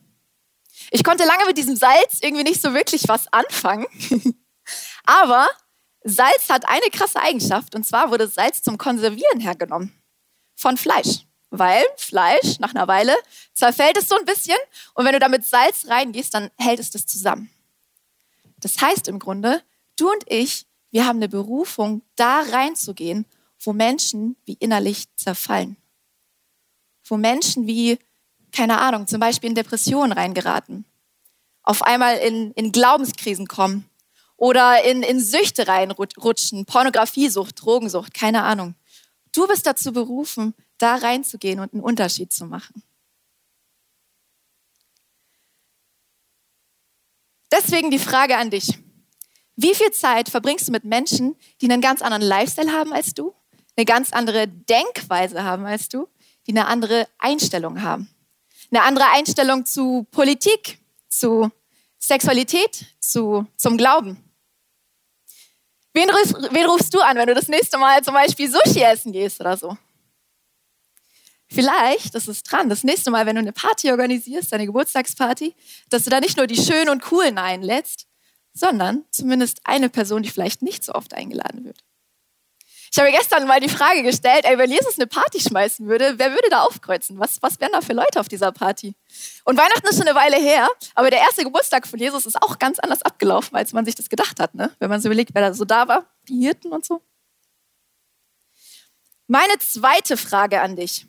Ich 0.92 1.02
konnte 1.02 1.24
lange 1.24 1.46
mit 1.46 1.58
diesem 1.58 1.74
Salz 1.74 2.20
irgendwie 2.22 2.44
nicht 2.44 2.62
so 2.62 2.72
wirklich 2.72 3.08
was 3.08 3.30
anfangen. 3.32 3.86
Aber 5.04 5.48
Salz 6.04 6.48
hat 6.48 6.68
eine 6.68 6.88
krasse 6.90 7.20
Eigenschaft 7.20 7.74
und 7.74 7.84
zwar 7.84 8.10
wurde 8.10 8.28
Salz 8.28 8.62
zum 8.62 8.78
Konservieren 8.78 9.40
hergenommen 9.40 9.92
von 10.54 10.76
Fleisch. 10.76 11.26
Weil 11.50 11.82
Fleisch 11.96 12.60
nach 12.60 12.74
einer 12.74 12.86
Weile 12.86 13.16
zerfällt 13.52 13.96
es 13.96 14.08
so 14.08 14.16
ein 14.16 14.24
bisschen 14.24 14.56
und 14.94 15.04
wenn 15.04 15.12
du 15.12 15.18
damit 15.18 15.44
Salz 15.44 15.86
reingehst, 15.88 16.34
dann 16.34 16.50
hält 16.56 16.78
es 16.78 16.90
das 16.90 17.04
zusammen. 17.06 17.50
Das 18.60 18.80
heißt 18.80 19.08
im 19.08 19.18
Grunde, 19.18 19.62
du 19.96 20.10
und 20.10 20.24
ich, 20.26 20.66
wir 20.90 21.04
haben 21.04 21.16
eine 21.16 21.28
Berufung, 21.28 22.02
da 22.14 22.42
reinzugehen, 22.42 23.26
wo 23.60 23.72
Menschen 23.72 24.36
wie 24.44 24.56
innerlich 24.60 25.06
zerfallen. 25.16 25.76
Wo 27.04 27.16
Menschen 27.16 27.66
wie, 27.66 27.98
keine 28.52 28.80
Ahnung, 28.80 29.06
zum 29.06 29.20
Beispiel 29.20 29.50
in 29.50 29.54
Depressionen 29.54 30.12
reingeraten, 30.12 30.84
auf 31.62 31.82
einmal 31.82 32.16
in, 32.18 32.52
in 32.52 32.72
Glaubenskrisen 32.72 33.46
kommen 33.46 33.88
oder 34.36 34.84
in, 34.84 35.02
in 35.02 35.20
Süchte 35.20 35.68
reinrutschen, 35.68 36.64
Pornografiesucht, 36.64 37.60
Drogensucht, 37.60 38.14
keine 38.14 38.42
Ahnung. 38.44 38.74
Du 39.32 39.46
bist 39.46 39.66
dazu 39.66 39.92
berufen, 39.92 40.54
da 40.78 40.96
reinzugehen 40.96 41.60
und 41.60 41.72
einen 41.72 41.82
Unterschied 41.82 42.32
zu 42.32 42.46
machen. 42.46 42.82
Deswegen 47.50 47.90
die 47.90 47.98
Frage 47.98 48.36
an 48.36 48.50
dich. 48.50 48.78
Wie 49.56 49.74
viel 49.74 49.90
Zeit 49.90 50.28
verbringst 50.28 50.68
du 50.68 50.72
mit 50.72 50.84
Menschen, 50.84 51.34
die 51.60 51.70
einen 51.70 51.80
ganz 51.80 52.02
anderen 52.02 52.22
Lifestyle 52.22 52.72
haben 52.72 52.92
als 52.92 53.14
du, 53.14 53.34
eine 53.76 53.84
ganz 53.84 54.12
andere 54.12 54.46
Denkweise 54.46 55.42
haben 55.42 55.66
als 55.66 55.88
du, 55.88 56.08
die 56.46 56.52
eine 56.52 56.66
andere 56.66 57.08
Einstellung 57.18 57.82
haben? 57.82 58.08
Eine 58.70 58.82
andere 58.82 59.06
Einstellung 59.10 59.64
zu 59.64 60.06
Politik, 60.10 60.78
zu 61.08 61.50
Sexualität, 61.98 62.86
zu, 63.00 63.46
zum 63.56 63.76
Glauben. 63.76 64.22
Wen 65.94 66.10
rufst, 66.10 66.34
wen 66.52 66.66
rufst 66.66 66.94
du 66.94 67.00
an, 67.00 67.16
wenn 67.16 67.26
du 67.26 67.34
das 67.34 67.48
nächste 67.48 67.78
Mal 67.78 68.02
zum 68.02 68.14
Beispiel 68.14 68.50
Sushi 68.50 68.82
essen 68.82 69.12
gehst 69.12 69.40
oder 69.40 69.56
so? 69.56 69.76
Vielleicht, 71.50 72.14
das 72.14 72.28
ist 72.28 72.42
dran, 72.44 72.68
das 72.68 72.84
nächste 72.84 73.10
Mal, 73.10 73.24
wenn 73.24 73.36
du 73.36 73.40
eine 73.40 73.52
Party 73.52 73.90
organisierst, 73.90 74.52
eine 74.52 74.66
Geburtstagsparty, 74.66 75.54
dass 75.88 76.04
du 76.04 76.10
da 76.10 76.20
nicht 76.20 76.36
nur 76.36 76.46
die 76.46 76.62
Schönen 76.62 76.90
und 76.90 77.02
Coolen 77.02 77.38
einlädst, 77.38 78.06
sondern 78.52 79.04
zumindest 79.10 79.60
eine 79.64 79.88
Person, 79.88 80.22
die 80.22 80.28
vielleicht 80.28 80.60
nicht 80.60 80.84
so 80.84 80.92
oft 80.92 81.14
eingeladen 81.14 81.64
wird. 81.64 81.82
Ich 82.90 82.98
habe 82.98 83.10
gestern 83.10 83.46
mal 83.46 83.60
die 83.60 83.68
Frage 83.68 84.02
gestellt, 84.02 84.44
ey, 84.44 84.56
wenn 84.56 84.70
Jesus 84.70 84.96
eine 84.96 85.06
Party 85.06 85.40
schmeißen 85.40 85.86
würde, 85.86 86.14
wer 86.16 86.30
würde 86.30 86.48
da 86.50 86.62
aufkreuzen? 86.62 87.18
Was, 87.18 87.42
was 87.42 87.60
wären 87.60 87.72
da 87.72 87.80
für 87.80 87.92
Leute 87.92 88.18
auf 88.18 88.28
dieser 88.28 88.50
Party? 88.52 88.94
Und 89.44 89.58
Weihnachten 89.58 89.86
ist 89.86 89.98
schon 89.98 90.08
eine 90.08 90.18
Weile 90.18 90.36
her, 90.36 90.68
aber 90.94 91.10
der 91.10 91.20
erste 91.20 91.44
Geburtstag 91.44 91.86
von 91.86 91.98
Jesus 91.98 92.26
ist 92.26 92.40
auch 92.42 92.58
ganz 92.58 92.78
anders 92.78 93.02
abgelaufen, 93.02 93.56
als 93.56 93.72
man 93.72 93.84
sich 93.84 93.94
das 93.94 94.08
gedacht 94.08 94.40
hat, 94.40 94.54
ne? 94.54 94.74
wenn 94.78 94.88
man 94.88 95.00
so 95.00 95.08
überlegt, 95.08 95.34
wer 95.34 95.42
da 95.42 95.54
so 95.54 95.64
da 95.64 95.86
war, 95.86 96.06
die 96.28 96.40
Hirten 96.40 96.72
und 96.72 96.84
so. 96.84 97.02
Meine 99.26 99.58
zweite 99.58 100.16
Frage 100.16 100.60
an 100.62 100.76
dich. 100.76 101.06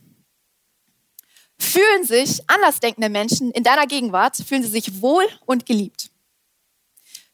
Fühlen 1.57 2.05
sich 2.05 2.41
andersdenkende 2.49 3.09
Menschen 3.09 3.51
in 3.51 3.63
deiner 3.63 3.85
Gegenwart, 3.85 4.37
fühlen 4.37 4.63
sie 4.63 4.69
sich 4.69 5.01
wohl 5.01 5.25
und 5.45 5.65
geliebt? 5.65 6.09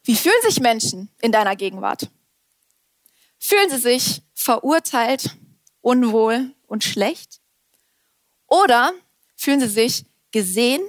Wie 0.04 0.16
fühlen 0.16 0.42
sich 0.44 0.60
Menschen 0.60 1.10
in 1.22 1.32
deiner 1.32 1.56
Gegenwart? 1.56 2.10
Fühlen 3.40 3.70
sie 3.70 3.78
sich 3.78 4.22
verurteilt, 4.46 5.36
unwohl 5.82 6.54
und 6.68 6.84
schlecht? 6.84 7.42
Oder 8.46 8.94
fühlen 9.36 9.60
sie 9.60 9.68
sich 9.68 10.06
gesehen, 10.32 10.84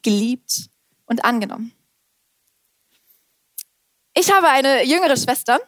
geliebt 0.00 0.70
und 1.04 1.22
angenommen? 1.22 1.74
Ich 4.14 4.32
habe 4.32 4.48
eine 4.48 4.84
jüngere 4.84 5.16
Schwester 5.18 5.60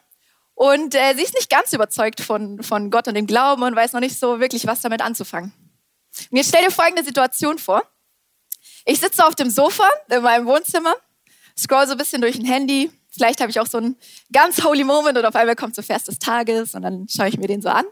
und 0.55 0.95
äh, 0.95 1.15
sie 1.15 1.23
ist 1.23 1.35
nicht 1.35 1.51
ganz 1.51 1.73
überzeugt 1.75 2.23
von, 2.23 2.63
von 2.63 2.91
Gott 2.91 3.09
und 3.09 3.15
dem 3.15 3.27
Glauben 3.27 3.63
und 3.63 3.77
weiß 3.77 3.93
noch 3.93 4.01
nicht 4.01 4.19
so 4.19 4.41
wirklich, 4.41 4.67
was 4.67 4.81
damit 4.81 5.03
anzufangen. 5.03 5.53
Und 6.31 6.37
jetzt 6.39 6.49
stell 6.49 6.65
dir 6.65 6.71
folgende 6.71 7.05
Situation 7.05 7.59
vor. 7.59 7.83
Ich 8.87 9.01
sitze 9.01 9.27
auf 9.27 9.35
dem 9.35 9.51
Sofa 9.51 9.89
in 10.09 10.23
meinem 10.23 10.47
Wohnzimmer, 10.47 10.95
scroll 11.59 11.87
so 11.87 11.93
ein 11.93 11.99
bisschen 11.99 12.23
durch 12.23 12.37
ein 12.37 12.45
Handy, 12.47 12.91
Vielleicht 13.15 13.41
habe 13.41 13.51
ich 13.51 13.61
auch 13.61 13.67
so 13.67 13.79
einen 13.79 13.97
ganz 14.33 14.63
holy 14.65 14.85
Moment 14.85 15.17
und 15.17 15.25
auf 15.25 15.35
einmal 15.37 15.55
kommt 15.57 15.75
so 15.77 15.83
Vers 15.83 16.05
des 16.05 16.19
Tages 16.19 16.75
und 16.75 16.83
dann 16.83 17.07
schaue 17.09 17.29
ich 17.29 17.39
mir 17.39 17.47
den 17.47 17.63
so 17.63 17.69
an. 17.69 17.85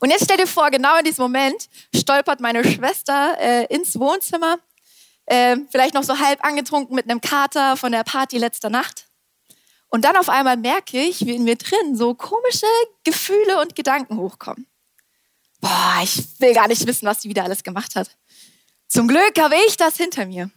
Und 0.00 0.10
jetzt 0.10 0.24
stell 0.24 0.36
dir 0.36 0.46
vor, 0.46 0.70
genau 0.70 0.98
in 0.98 1.04
diesem 1.04 1.22
Moment 1.22 1.68
stolpert 1.94 2.40
meine 2.40 2.62
Schwester 2.64 3.36
äh, 3.40 3.64
ins 3.74 3.98
Wohnzimmer, 3.98 4.58
äh, 5.26 5.56
vielleicht 5.70 5.94
noch 5.94 6.02
so 6.02 6.18
halb 6.18 6.44
angetrunken 6.44 6.94
mit 6.94 7.08
einem 7.08 7.20
Kater 7.20 7.76
von 7.76 7.92
der 7.92 8.04
Party 8.04 8.36
letzter 8.36 8.68
Nacht. 8.68 9.06
Und 9.88 10.04
dann 10.04 10.16
auf 10.16 10.28
einmal 10.28 10.56
merke 10.56 11.00
ich, 11.00 11.24
wie 11.26 11.34
in 11.34 11.44
mir 11.44 11.56
drin 11.56 11.96
so 11.96 12.14
komische 12.14 12.66
Gefühle 13.04 13.60
und 13.60 13.74
Gedanken 13.74 14.18
hochkommen. 14.18 14.66
Boah, 15.60 16.00
ich 16.02 16.40
will 16.40 16.54
gar 16.54 16.68
nicht 16.68 16.86
wissen, 16.86 17.06
was 17.06 17.22
sie 17.22 17.28
wieder 17.28 17.44
alles 17.44 17.62
gemacht 17.62 17.96
hat. 17.96 18.16
Zum 18.88 19.08
Glück 19.08 19.38
habe 19.38 19.56
ich 19.66 19.76
das 19.76 19.96
hinter 19.96 20.26
mir. 20.26 20.50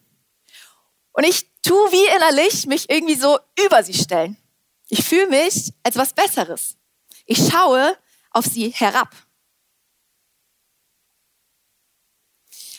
Und 1.14 1.26
ich 1.26 1.48
tu 1.64 1.74
wie 1.74 2.16
innerlich 2.16 2.68
mich 2.68 2.90
irgendwie 2.90 3.16
so 3.16 3.40
über 3.66 3.84
sie 3.84 3.94
stellen. 3.94 4.38
Ich 4.90 5.04
fühle 5.04 5.28
mich 5.28 5.74
als 5.82 5.96
was 5.96 6.14
Besseres. 6.14 6.76
Ich 7.26 7.50
schaue 7.50 7.98
auf 8.32 8.46
sie 8.46 8.70
herab. 8.70 9.10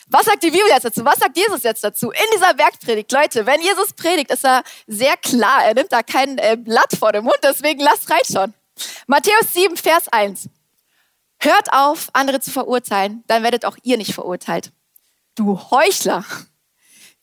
Was 0.07 0.25
sagt 0.27 0.43
die 0.43 0.51
Bibel 0.51 0.67
jetzt 0.67 0.85
dazu? 0.85 1.03
Was 1.03 1.17
sagt 1.17 1.35
Jesus 1.35 1.63
jetzt 1.63 1.83
dazu? 1.83 2.11
In 2.11 2.25
dieser 2.33 2.53
Bergpredigt, 2.53 3.11
Leute, 3.11 3.45
wenn 3.45 3.59
Jesus 3.61 3.91
predigt, 3.93 4.29
ist 4.29 4.45
er 4.45 4.63
sehr 4.85 5.17
klar. 5.17 5.65
Er 5.65 5.73
nimmt 5.73 5.91
da 5.91 6.03
kein 6.03 6.37
äh, 6.37 6.55
Blatt 6.57 6.95
vor 6.97 7.11
dem 7.11 7.23
Mund, 7.23 7.39
deswegen 7.43 7.81
lasst 7.81 8.09
reinschauen. 8.09 8.53
Matthäus 9.07 9.53
7, 9.53 9.75
Vers 9.77 10.07
1. 10.09 10.49
Hört 11.39 11.73
auf, 11.73 12.09
andere 12.13 12.39
zu 12.39 12.51
verurteilen, 12.51 13.23
dann 13.27 13.43
werdet 13.43 13.65
auch 13.65 13.77
ihr 13.83 13.97
nicht 13.97 14.13
verurteilt. 14.13 14.71
Du 15.33 15.59
Heuchler. 15.71 16.23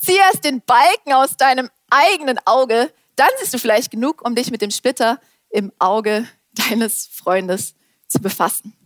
Zieh 0.05 0.17
erst 0.17 0.45
den 0.45 0.61
Balken 0.63 1.13
aus 1.13 1.37
deinem 1.37 1.71
eigenen 1.91 2.39
Auge, 2.45 2.93
dann 3.17 3.29
siehst 3.39 3.55
du 3.55 3.59
vielleicht 3.59 3.91
genug, 3.91 4.27
um 4.27 4.35
dich 4.35 4.51
mit 4.51 4.63
dem 4.63 4.71
Splitter 4.71 5.21
im 5.51 5.73
Auge 5.79 6.27
deines 6.53 7.07
Freundes 7.07 7.75
zu 8.09 8.21
befassen. 8.21 8.77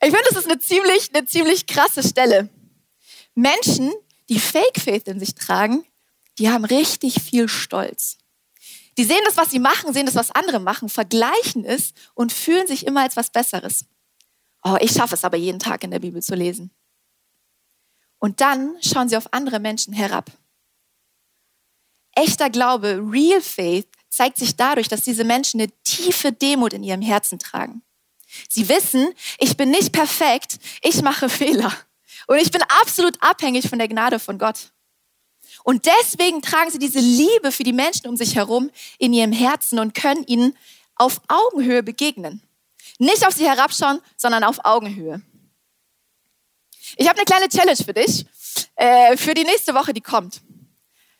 Ich 0.00 0.10
finde, 0.10 0.24
das 0.28 0.38
ist 0.38 0.50
eine 0.50 0.58
ziemlich, 0.58 1.14
eine 1.14 1.26
ziemlich 1.26 1.66
krasse 1.66 2.02
Stelle. 2.02 2.48
Menschen, 3.34 3.92
die 4.28 4.40
Fake 4.40 4.80
Faith 4.80 5.06
in 5.06 5.20
sich 5.20 5.34
tragen, 5.34 5.84
die 6.38 6.50
haben 6.50 6.64
richtig 6.64 7.22
viel 7.22 7.48
Stolz. 7.48 8.18
Die 8.98 9.04
sehen 9.04 9.22
das, 9.24 9.36
was 9.36 9.50
sie 9.50 9.58
machen, 9.58 9.92
sehen 9.92 10.06
das, 10.06 10.16
was 10.16 10.32
andere 10.32 10.58
machen, 10.58 10.88
vergleichen 10.88 11.64
es 11.64 11.94
und 12.14 12.32
fühlen 12.32 12.66
sich 12.66 12.86
immer 12.86 13.02
als 13.02 13.16
was 13.16 13.30
Besseres. 13.30 13.86
Oh, 14.62 14.76
ich 14.80 14.92
schaffe 14.92 15.14
es 15.14 15.24
aber 15.24 15.36
jeden 15.36 15.58
Tag 15.58 15.82
in 15.84 15.90
der 15.90 15.98
Bibel 15.98 16.22
zu 16.22 16.34
lesen. 16.34 16.70
Und 18.18 18.40
dann 18.40 18.76
schauen 18.80 19.08
sie 19.08 19.16
auf 19.16 19.32
andere 19.32 19.58
Menschen 19.58 19.92
herab. 19.92 20.30
Echter 22.14 22.50
Glaube, 22.50 23.02
Real 23.10 23.40
Faith, 23.40 23.88
zeigt 24.08 24.38
sich 24.38 24.56
dadurch, 24.56 24.88
dass 24.88 25.02
diese 25.02 25.24
Menschen 25.24 25.60
eine 25.60 25.70
tiefe 25.82 26.32
Demut 26.32 26.74
in 26.74 26.84
ihrem 26.84 27.02
Herzen 27.02 27.38
tragen. 27.38 27.82
Sie 28.48 28.68
wissen, 28.68 29.12
ich 29.38 29.56
bin 29.56 29.70
nicht 29.70 29.92
perfekt, 29.92 30.58
ich 30.82 31.02
mache 31.02 31.28
Fehler. 31.28 31.72
Und 32.26 32.36
ich 32.36 32.50
bin 32.50 32.62
absolut 32.80 33.20
abhängig 33.20 33.68
von 33.68 33.78
der 33.78 33.88
Gnade 33.88 34.18
von 34.18 34.38
Gott. 34.38 34.70
Und 35.64 35.86
deswegen 35.86 36.42
tragen 36.42 36.70
sie 36.70 36.78
diese 36.78 37.00
Liebe 37.00 37.52
für 37.52 37.64
die 37.64 37.72
Menschen 37.72 38.06
um 38.06 38.16
sich 38.16 38.36
herum 38.36 38.70
in 38.98 39.12
ihrem 39.12 39.32
Herzen 39.32 39.78
und 39.78 39.94
können 39.94 40.24
ihnen 40.26 40.56
auf 40.96 41.20
Augenhöhe 41.28 41.82
begegnen. 41.82 42.42
Nicht 43.02 43.26
auf 43.26 43.34
sie 43.34 43.48
herabschauen, 43.48 44.00
sondern 44.16 44.44
auf 44.44 44.64
Augenhöhe. 44.64 45.20
Ich 46.96 47.08
habe 47.08 47.18
eine 47.18 47.24
kleine 47.24 47.48
Challenge 47.48 47.84
für 47.84 47.92
dich, 47.92 48.24
äh, 48.76 49.16
für 49.16 49.34
die 49.34 49.42
nächste 49.42 49.74
Woche, 49.74 49.92
die 49.92 50.00
kommt. 50.00 50.40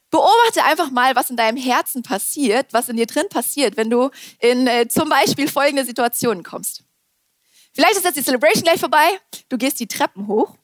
Beobachte 0.09 0.63
einfach 0.63 0.93
mal, 0.93 1.17
was 1.17 1.31
in 1.31 1.37
deinem 1.37 1.57
Herzen 1.57 2.05
passiert, 2.05 2.73
was 2.73 2.89
in 2.89 2.99
dir 2.99 3.07
drin 3.07 3.29
passiert, 3.29 3.77
wenn 3.77 3.91
du 3.91 4.11
in 4.39 4.69
äh, 4.69 4.87
zum 4.87 5.09
Beispiel 5.09 5.49
folgende 5.49 5.85
Situationen 5.85 6.45
kommst. 6.45 6.85
Vielleicht 7.75 7.97
ist 7.97 8.05
jetzt 8.05 8.17
die 8.17 8.23
Celebration 8.23 8.63
gleich 8.63 8.79
vorbei, 8.79 9.19
du 9.49 9.59
gehst 9.59 9.81
die 9.81 9.89
Treppen 9.89 10.29
hoch 10.29 10.55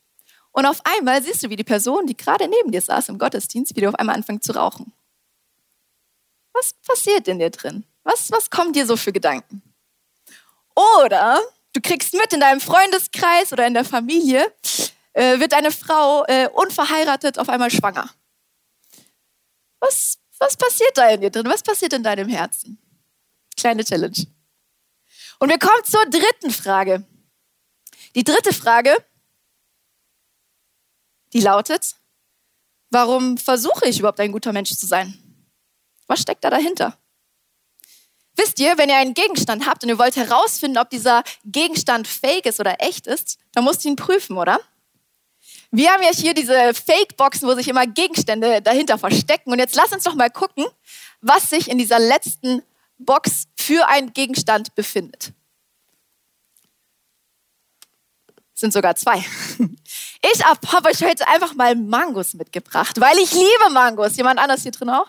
und 0.52 0.66
auf 0.66 0.80
einmal 0.84 1.20
siehst 1.20 1.42
du, 1.42 1.50
wie 1.50 1.56
die 1.56 1.64
Person, 1.64 2.06
die 2.06 2.16
gerade 2.16 2.46
neben 2.46 2.70
dir 2.70 2.80
saß 2.80 3.08
im 3.08 3.18
Gottesdienst, 3.18 3.74
wie 3.74 3.80
die 3.80 3.88
auf 3.88 3.96
einmal 3.96 4.14
anfängt 4.14 4.44
zu 4.44 4.52
rauchen. 4.52 4.92
Was 6.52 6.74
passiert 6.74 7.26
in 7.26 7.40
dir 7.40 7.50
drin? 7.50 7.84
Was, 8.04 8.30
was 8.30 8.50
kommt 8.50 8.76
dir 8.76 8.86
so 8.86 8.96
für 8.96 9.12
Gedanken? 9.12 9.67
Oder 10.78 11.40
du 11.72 11.80
kriegst 11.80 12.14
mit 12.14 12.32
in 12.32 12.38
deinem 12.38 12.60
Freundeskreis 12.60 13.52
oder 13.52 13.66
in 13.66 13.74
der 13.74 13.84
Familie, 13.84 14.54
äh, 15.12 15.40
wird 15.40 15.50
deine 15.50 15.72
Frau 15.72 16.24
äh, 16.26 16.48
unverheiratet 16.48 17.38
auf 17.38 17.48
einmal 17.48 17.70
schwanger. 17.70 18.08
Was, 19.80 20.18
was 20.38 20.56
passiert 20.56 20.96
da 20.96 21.08
in 21.10 21.20
dir 21.20 21.30
drin? 21.30 21.46
Was 21.46 21.64
passiert 21.64 21.92
in 21.94 22.04
deinem 22.04 22.28
Herzen? 22.28 22.78
Kleine 23.56 23.84
Challenge. 23.84 24.26
Und 25.40 25.48
wir 25.48 25.58
kommen 25.58 25.84
zur 25.84 26.04
dritten 26.06 26.52
Frage. 26.52 27.04
Die 28.14 28.24
dritte 28.24 28.52
Frage, 28.52 28.96
die 31.32 31.40
lautet, 31.40 31.96
warum 32.90 33.36
versuche 33.36 33.86
ich 33.86 33.98
überhaupt 33.98 34.20
ein 34.20 34.32
guter 34.32 34.52
Mensch 34.52 34.70
zu 34.76 34.86
sein? 34.86 35.12
Was 36.06 36.22
steckt 36.22 36.44
da 36.44 36.50
dahinter? 36.50 36.96
Wisst 38.38 38.60
ihr, 38.60 38.78
wenn 38.78 38.88
ihr 38.88 38.96
einen 38.96 39.14
Gegenstand 39.14 39.66
habt 39.66 39.82
und 39.82 39.88
ihr 39.88 39.98
wollt 39.98 40.14
herausfinden, 40.14 40.78
ob 40.78 40.90
dieser 40.90 41.24
Gegenstand 41.44 42.06
fake 42.06 42.46
ist 42.46 42.60
oder 42.60 42.76
echt 42.78 43.08
ist, 43.08 43.36
dann 43.52 43.64
musst 43.64 43.84
du 43.84 43.88
ihn 43.88 43.96
prüfen, 43.96 44.36
oder? 44.36 44.60
Wir 45.72 45.90
haben 45.90 46.04
ja 46.04 46.10
hier 46.14 46.34
diese 46.34 46.72
Fake-Boxen, 46.72 47.48
wo 47.48 47.54
sich 47.54 47.66
immer 47.66 47.86
Gegenstände 47.86 48.62
dahinter 48.62 48.96
verstecken. 48.96 49.50
Und 49.50 49.58
jetzt 49.58 49.74
lass 49.74 49.92
uns 49.92 50.04
doch 50.04 50.14
mal 50.14 50.30
gucken, 50.30 50.64
was 51.20 51.50
sich 51.50 51.68
in 51.68 51.78
dieser 51.78 51.98
letzten 51.98 52.62
Box 52.96 53.48
für 53.56 53.88
einen 53.88 54.12
Gegenstand 54.12 54.74
befindet. 54.76 55.32
sind 58.54 58.72
sogar 58.72 58.94
zwei. 58.96 59.24
Ich 60.34 60.44
habe 60.44 60.88
euch 60.88 61.00
heute 61.02 61.28
einfach 61.28 61.54
mal 61.54 61.76
Mangos 61.76 62.34
mitgebracht, 62.34 63.00
weil 63.00 63.16
ich 63.18 63.30
liebe 63.32 63.70
Mangos. 63.72 64.16
Jemand 64.16 64.40
anders 64.40 64.62
hier 64.62 64.72
drin 64.72 64.90
auch? 64.90 65.06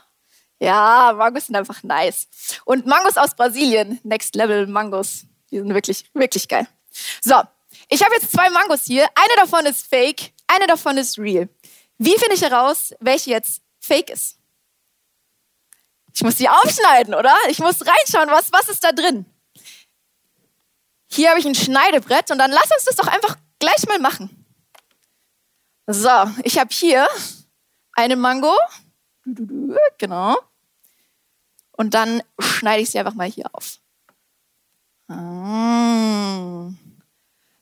Ja, 0.59 1.13
Mangos 1.15 1.45
sind 1.45 1.55
einfach 1.55 1.83
nice. 1.83 2.27
Und 2.65 2.85
Mangos 2.85 3.17
aus 3.17 3.35
Brasilien, 3.35 3.99
Next 4.03 4.35
Level 4.35 4.67
Mangos, 4.67 5.25
die 5.49 5.59
sind 5.59 5.73
wirklich, 5.73 6.05
wirklich 6.13 6.47
geil. 6.47 6.67
So, 7.21 7.41
ich 7.87 8.03
habe 8.03 8.13
jetzt 8.15 8.31
zwei 8.31 8.49
Mangos 8.49 8.83
hier. 8.83 9.07
Eine 9.15 9.35
davon 9.37 9.65
ist 9.65 9.87
fake, 9.87 10.33
eine 10.47 10.67
davon 10.67 10.97
ist 10.97 11.17
real. 11.17 11.47
Wie 11.97 12.17
finde 12.17 12.35
ich 12.35 12.41
heraus, 12.41 12.93
welche 12.99 13.31
jetzt 13.31 13.61
fake 13.79 14.09
ist? 14.09 14.37
Ich 16.13 16.23
muss 16.23 16.35
die 16.35 16.49
aufschneiden, 16.49 17.13
oder? 17.13 17.33
Ich 17.49 17.59
muss 17.59 17.81
reinschauen, 17.85 18.29
was, 18.29 18.51
was 18.51 18.67
ist 18.67 18.83
da 18.83 18.91
drin? 18.91 19.25
Hier 21.07 21.29
habe 21.29 21.39
ich 21.39 21.45
ein 21.45 21.55
Schneidebrett 21.55 22.29
und 22.31 22.37
dann 22.37 22.51
lass 22.51 22.71
uns 22.71 22.85
das 22.85 22.95
doch 22.95 23.07
einfach 23.07 23.37
gleich 23.59 23.87
mal 23.87 23.99
machen. 23.99 24.45
So, 25.87 26.09
ich 26.43 26.59
habe 26.59 26.69
hier 26.71 27.07
eine 27.93 28.15
Mango. 28.15 28.55
Genau. 29.97 30.37
Und 31.79 31.93
dann 31.93 32.21
schneide 32.39 32.81
ich 32.83 32.89
sie 32.89 32.99
einfach 32.99 33.13
mal 33.13 33.29
hier 33.29 33.45
auf. 33.53 33.79
Ah. 35.07 36.71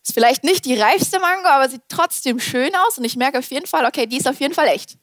Ist 0.04 0.14
vielleicht 0.14 0.44
nicht 0.44 0.66
die 0.66 0.74
reifste 0.74 1.20
Mango, 1.20 1.48
aber 1.48 1.70
sieht 1.70 1.84
trotzdem 1.88 2.40
schön 2.40 2.76
aus. 2.76 2.98
Und 2.98 3.04
ich 3.04 3.16
merke 3.16 3.38
auf 3.38 3.52
jeden 3.52 3.68
Fall, 3.68 3.86
okay, 3.86 4.08
die 4.08 4.18
ist 4.18 4.28
auf 4.28 4.40
jeden 4.40 4.56
Fall 4.56 4.70
echt. 4.70 4.98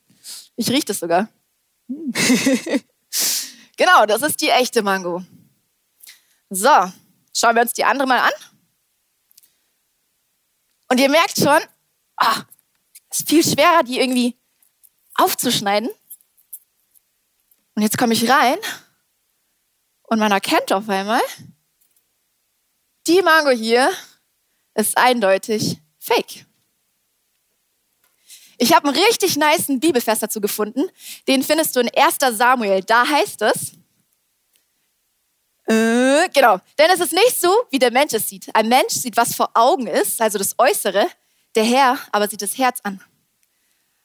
Ich 0.57 0.69
rieche 0.69 0.87
das 0.87 0.99
sogar. 0.99 1.29
genau, 3.77 4.07
das 4.07 4.23
ist 4.23 4.41
die 4.41 4.49
echte 4.49 4.83
Mango. 4.83 5.23
So, 6.51 6.91
Schauen 7.37 7.55
wir 7.55 7.63
uns 7.63 7.73
die 7.73 7.85
andere 7.85 8.09
mal 8.09 8.19
an. 8.19 8.33
Und 10.89 10.99
ihr 10.99 11.09
merkt 11.09 11.39
schon, 11.39 11.61
oh, 12.21 12.41
es 13.11 13.21
ist 13.21 13.29
viel 13.29 13.45
schwerer, 13.45 13.85
die 13.85 14.01
irgendwie 14.01 14.37
aufzuschneiden. 15.15 15.89
Und 17.77 17.83
jetzt 17.83 17.97
komme 17.97 18.15
ich 18.15 18.29
rein 18.29 18.59
und 20.05 20.19
man 20.19 20.33
erkennt 20.33 20.73
auf 20.73 20.89
einmal, 20.89 21.21
die 23.07 23.23
Mango 23.23 23.51
hier 23.51 23.91
ist 24.75 24.97
eindeutig 24.97 25.79
fake. 25.99 26.47
Ich 28.57 28.73
habe 28.73 28.89
einen 28.89 28.97
richtig 28.97 29.37
niceen 29.37 29.81
Bibelvers 29.81 30.21
dazu 30.21 30.41
gefunden. 30.41 30.89
Den 31.27 31.43
findest 31.43 31.75
du 31.75 31.81
in 31.81 31.91
1. 31.95 32.17
Samuel. 32.37 32.83
Da 32.83 33.07
heißt 33.07 33.43
es, 33.43 33.73
äh, 35.67 36.29
genau. 36.33 36.61
Denn 36.79 36.91
es 36.93 37.01
ist 37.01 37.13
nicht 37.13 37.41
so, 37.41 37.53
wie 37.71 37.79
der 37.79 37.91
Mensch 37.91 38.13
es 38.13 38.29
sieht. 38.29 38.55
Ein 38.55 38.69
Mensch 38.69 38.93
sieht, 38.93 39.17
was 39.17 39.35
vor 39.35 39.51
Augen 39.55 39.87
ist, 39.87 40.21
also 40.21 40.39
das 40.39 40.55
Äußere. 40.59 41.09
Der 41.55 41.65
Herr 41.65 41.99
aber 42.13 42.29
sieht 42.29 42.43
das 42.43 42.59
Herz 42.59 42.81
an. 42.83 43.01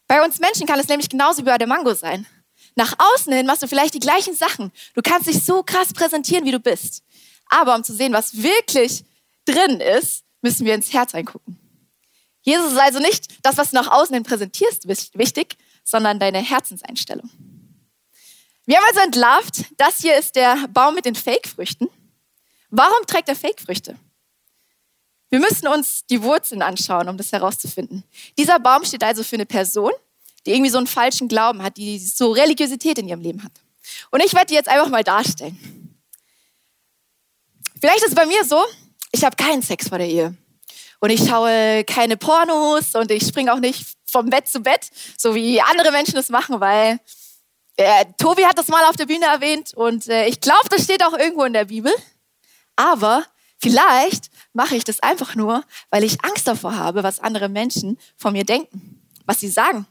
Bei 0.08 0.24
uns 0.24 0.40
Menschen 0.40 0.66
kann 0.66 0.80
es 0.80 0.88
nämlich 0.88 1.10
genauso 1.10 1.42
wie 1.42 1.46
bei 1.46 1.58
der 1.58 1.68
Mango 1.68 1.94
sein. 1.94 2.26
Nach 2.80 2.94
außen 2.98 3.34
hin 3.34 3.46
machst 3.46 3.62
du 3.62 3.68
vielleicht 3.68 3.94
die 3.94 4.00
gleichen 4.00 4.34
Sachen. 4.34 4.72
Du 4.94 5.02
kannst 5.02 5.28
dich 5.28 5.44
so 5.44 5.64
krass 5.64 5.92
präsentieren, 5.92 6.46
wie 6.46 6.52
du 6.52 6.62
bist. 6.62 7.04
Aber 7.48 7.76
um 7.76 7.84
zu 7.84 7.94
sehen, 7.94 8.14
was 8.14 8.42
wirklich 8.42 9.04
drin 9.44 9.82
ist, 9.82 10.24
müssen 10.42 10.66
wir 10.66 10.76
ins 10.76 10.94
Herz 10.94 11.14
reingucken. 11.14 11.60
Jesus 12.40 12.72
ist 12.72 12.78
also 12.78 13.00
nicht 13.00 13.46
das, 13.46 13.58
was 13.58 13.72
du 13.72 13.76
nach 13.76 13.92
außen 13.92 14.14
hin 14.14 14.24
präsentierst, 14.24 14.88
wichtig, 14.88 15.58
sondern 15.84 16.22
deine 16.22 16.40
Herzenseinstellung. 16.40 17.30
Wir 18.66 18.78
haben 18.78 18.86
also 18.88 19.02
entlarvt, 19.02 19.66
das 19.76 19.98
hier 19.98 20.18
ist 20.18 20.38
der 20.38 20.70
Baum 20.70 20.96
mit 20.96 21.04
den 21.04 21.16
Fake-Früchten. 21.16 21.90
Warum 22.70 23.06
trägt 23.08 23.28
er 23.28 23.36
Fake-Früchte? 23.36 23.98
Wir 25.30 25.42
müssen 25.42 25.68
uns 25.68 26.06
die 26.06 26.24
Wurzeln 26.24 26.62
anschauen, 26.62 27.10
um 27.10 27.18
das 27.18 27.34
herauszufinden. 27.34 28.06
Dieser 28.38 28.58
Baum 28.58 28.86
steht 28.86 29.04
also 29.04 29.26
für 29.26 29.36
eine 29.36 29.46
Person, 29.46 29.92
die 30.46 30.52
irgendwie 30.52 30.72
so 30.72 30.78
einen 30.78 30.88
falschen 30.88 31.28
Glauben 31.28 31.64
hat, 31.64 31.78
die 31.78 32.00
so 32.00 32.32
Religiosität 32.32 32.98
in 32.98 33.08
ihrem 33.08 33.22
Leben 33.22 33.44
hat. 33.44 33.52
Und 34.12 34.24
ich 34.24 34.34
werde 34.34 34.48
die 34.48 34.56
jetzt 34.56 34.70
einfach 34.70 34.90
mal 34.90 35.04
darstellen. 35.04 35.58
Vielleicht 37.80 38.04
ist 38.04 38.10
es 38.10 38.16
bei 38.16 38.26
mir 38.26 38.44
so, 38.44 38.64
ich 39.12 39.24
habe 39.24 39.36
keinen 39.36 39.62
Sex 39.62 39.88
vor 39.90 39.98
der 39.98 40.08
Ehe. 40.08 40.36
Und 41.00 41.12
ich 41.12 41.28
schaue 41.28 41.84
keine 41.86 42.18
Pornos 42.18 42.96
und 42.96 43.10
ich 43.10 43.26
springe 43.26 43.54
auch 43.54 43.60
nicht 43.60 43.86
vom 44.06 44.30
Bett 44.30 44.48
zu 44.48 44.60
Bett, 44.60 44.90
so 45.18 45.34
wie 45.34 45.62
andere 45.62 45.92
Menschen 45.92 46.16
das 46.16 46.30
machen, 46.30 46.60
weil 46.60 47.00
äh, 47.78 48.06
Tobi 48.18 48.46
hat 48.46 48.58
das 48.58 48.68
mal 48.68 48.84
auf 48.86 48.98
der 48.98 49.06
Bühne 49.06 49.26
erwähnt 49.26 49.74
und 49.74 50.10
äh, 50.10 50.26
ich 50.26 50.42
glaube, 50.42 50.68
das 50.70 50.84
steht 50.84 51.04
auch 51.04 51.14
irgendwo 51.14 51.46
in 51.46 51.54
der 51.54 51.66
Bibel. 51.66 51.94
Aber 52.76 53.24
vielleicht 53.58 54.30
mache 54.52 54.76
ich 54.76 54.84
das 54.84 55.00
einfach 55.00 55.36
nur, 55.36 55.64
weil 55.90 56.04
ich 56.04 56.24
Angst 56.24 56.48
davor 56.48 56.76
habe, 56.76 57.04
was 57.04 57.22
andere 57.22 57.48
Menschen 57.48 57.98
von 58.18 58.34
mir 58.34 58.44
denken, 58.44 59.02
was 59.26 59.40
sie 59.40 59.50
sagen. 59.50 59.86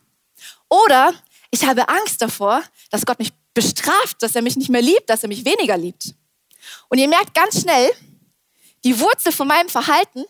Oder 0.68 1.14
ich 1.50 1.64
habe 1.64 1.88
Angst 1.88 2.20
davor, 2.20 2.62
dass 2.90 3.06
Gott 3.06 3.18
mich 3.18 3.32
bestraft, 3.54 4.22
dass 4.22 4.34
er 4.34 4.42
mich 4.42 4.56
nicht 4.56 4.70
mehr 4.70 4.82
liebt, 4.82 5.08
dass 5.08 5.22
er 5.22 5.28
mich 5.28 5.44
weniger 5.44 5.76
liebt. 5.76 6.14
Und 6.88 6.98
ihr 6.98 7.08
merkt 7.08 7.34
ganz 7.34 7.60
schnell, 7.60 7.90
die 8.84 8.98
Wurzel 9.00 9.32
von 9.32 9.48
meinem 9.48 9.68
Verhalten 9.68 10.24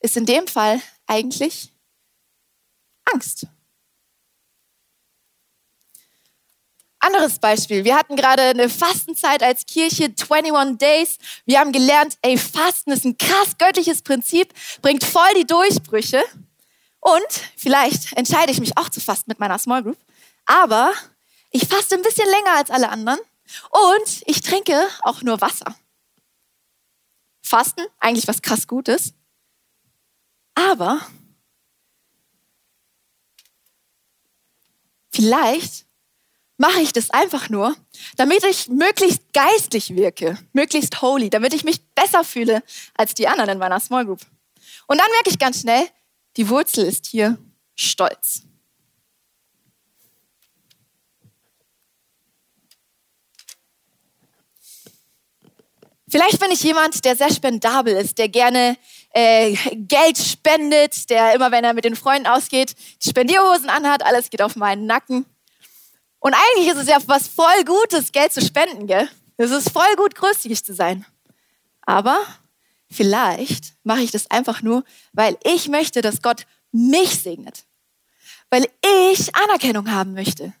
ist 0.00 0.16
in 0.16 0.26
dem 0.26 0.46
Fall 0.46 0.80
eigentlich 1.06 1.72
Angst. 3.12 3.46
Anderes 7.00 7.38
Beispiel. 7.38 7.84
Wir 7.84 7.96
hatten 7.96 8.16
gerade 8.16 8.42
eine 8.42 8.70
Fastenzeit 8.70 9.42
als 9.42 9.66
Kirche, 9.66 10.04
21 10.04 10.78
Days. 10.78 11.18
Wir 11.44 11.60
haben 11.60 11.70
gelernt, 11.70 12.16
ey, 12.22 12.38
Fasten 12.38 12.92
ist 12.92 13.04
ein 13.04 13.18
krass 13.18 13.58
göttliches 13.58 14.00
Prinzip, 14.00 14.54
bringt 14.80 15.04
voll 15.04 15.34
die 15.36 15.46
Durchbrüche. 15.46 16.22
Und 17.04 17.50
vielleicht 17.54 18.16
entscheide 18.16 18.50
ich 18.50 18.60
mich 18.60 18.78
auch 18.78 18.88
zu 18.88 18.98
fasten 18.98 19.30
mit 19.30 19.38
meiner 19.38 19.58
Small 19.58 19.82
Group. 19.82 19.98
Aber 20.46 20.90
ich 21.50 21.68
faste 21.68 21.96
ein 21.96 22.02
bisschen 22.02 22.26
länger 22.30 22.56
als 22.56 22.70
alle 22.70 22.88
anderen. 22.88 23.20
Und 23.70 24.22
ich 24.24 24.40
trinke 24.40 24.88
auch 25.02 25.20
nur 25.20 25.38
Wasser. 25.42 25.76
Fasten, 27.42 27.82
eigentlich 28.00 28.26
was 28.26 28.40
krass 28.40 28.66
Gutes. 28.66 29.12
Aber 30.54 31.06
vielleicht 35.12 35.84
mache 36.56 36.80
ich 36.80 36.94
das 36.94 37.10
einfach 37.10 37.50
nur, 37.50 37.76
damit 38.16 38.44
ich 38.44 38.68
möglichst 38.68 39.30
geistlich 39.34 39.94
wirke, 39.94 40.38
möglichst 40.54 41.02
holy, 41.02 41.28
damit 41.28 41.52
ich 41.52 41.64
mich 41.64 41.84
besser 41.94 42.24
fühle 42.24 42.62
als 42.94 43.12
die 43.12 43.28
anderen 43.28 43.50
in 43.50 43.58
meiner 43.58 43.78
Small 43.80 44.06
Group. 44.06 44.22
Und 44.86 44.98
dann 44.98 45.10
merke 45.10 45.28
ich 45.28 45.38
ganz 45.38 45.60
schnell, 45.60 45.86
die 46.36 46.48
Wurzel 46.48 46.84
ist 46.84 47.06
hier 47.06 47.38
Stolz. 47.74 48.42
Vielleicht 56.08 56.38
bin 56.38 56.52
ich 56.52 56.62
jemand, 56.62 57.04
der 57.04 57.16
sehr 57.16 57.32
spendabel 57.32 57.94
ist, 57.94 58.18
der 58.18 58.28
gerne 58.28 58.76
äh, 59.10 59.56
Geld 59.74 60.16
spendet, 60.16 61.10
der 61.10 61.34
immer, 61.34 61.50
wenn 61.50 61.64
er 61.64 61.74
mit 61.74 61.84
den 61.84 61.96
Freunden 61.96 62.28
ausgeht, 62.28 62.76
die 63.02 63.08
Spendierhosen 63.08 63.68
anhat, 63.68 64.04
alles 64.04 64.30
geht 64.30 64.40
auf 64.40 64.54
meinen 64.54 64.86
Nacken. 64.86 65.26
Und 66.20 66.34
eigentlich 66.34 66.68
ist 66.68 66.76
es 66.76 66.88
ja 66.88 66.98
was 67.06 67.26
voll 67.26 67.64
Gutes, 67.64 68.12
Geld 68.12 68.32
zu 68.32 68.40
spenden, 68.42 68.86
gell? 68.86 69.08
Es 69.36 69.50
ist 69.50 69.70
voll 69.70 69.96
gut, 69.96 70.14
großzügig 70.14 70.64
zu 70.64 70.72
sein. 70.72 71.04
Aber 71.82 72.24
vielleicht 72.94 73.74
mache 73.82 74.02
ich 74.02 74.10
das 74.10 74.30
einfach 74.30 74.62
nur, 74.62 74.84
weil 75.12 75.36
ich 75.44 75.68
möchte, 75.68 76.00
dass 76.00 76.22
Gott 76.22 76.46
mich 76.72 77.20
segnet. 77.20 77.64
Weil 78.50 78.68
ich 79.08 79.34
Anerkennung 79.34 79.90
haben 79.90 80.14
möchte. 80.14 80.52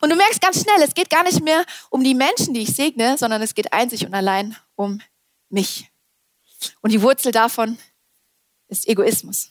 Und 0.00 0.10
du 0.10 0.16
merkst 0.16 0.40
ganz 0.40 0.60
schnell, 0.60 0.82
es 0.82 0.94
geht 0.94 1.10
gar 1.10 1.22
nicht 1.22 1.42
mehr 1.42 1.64
um 1.88 2.02
die 2.02 2.14
Menschen, 2.14 2.54
die 2.54 2.62
ich 2.62 2.74
segne, 2.74 3.16
sondern 3.16 3.40
es 3.40 3.54
geht 3.54 3.72
einzig 3.72 4.04
und 4.04 4.14
allein 4.14 4.56
um 4.74 5.00
mich. 5.48 5.90
Und 6.80 6.90
die 6.90 7.02
Wurzel 7.02 7.30
davon 7.30 7.78
ist 8.68 8.88
Egoismus. 8.88 9.50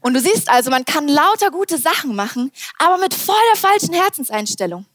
Und 0.00 0.14
du 0.14 0.20
siehst 0.20 0.48
also, 0.48 0.70
man 0.70 0.84
kann 0.84 1.08
lauter 1.08 1.50
gute 1.50 1.78
Sachen 1.78 2.14
machen, 2.14 2.52
aber 2.78 2.98
mit 2.98 3.14
voll 3.14 3.34
der 3.52 3.60
falschen 3.60 3.94
Herzenseinstellung. 3.94 4.86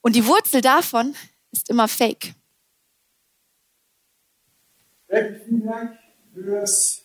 Und 0.00 0.16
die 0.16 0.26
Wurzel 0.26 0.60
davon 0.60 1.14
ist 1.50 1.68
immer 1.68 1.88
Fake. 1.88 2.34
Vielen 5.12 5.66
Dank 5.66 5.98
fürs 6.32 7.02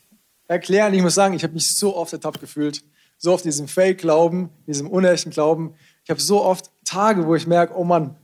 Erklären. 0.48 0.94
Ich 0.94 1.02
muss 1.02 1.16
sagen, 1.16 1.34
ich 1.34 1.44
habe 1.44 1.54
mich 1.54 1.76
so 1.76 1.96
oft 1.96 2.14
ertappt 2.14 2.40
gefühlt. 2.40 2.82
So 3.18 3.34
oft 3.34 3.44
diesem 3.44 3.68
Fake-Glauben, 3.68 4.50
diesem 4.66 4.90
unechten 4.90 5.32
Glauben. 5.32 5.76
Ich 6.06 6.10
habe 6.10 6.22
so 6.22 6.42
oft 6.42 6.72
Tage, 6.86 7.28
wo 7.28 7.36
ich 7.36 7.48
merke, 7.48 7.76
oh 7.76 7.84
Mann, 7.84 8.16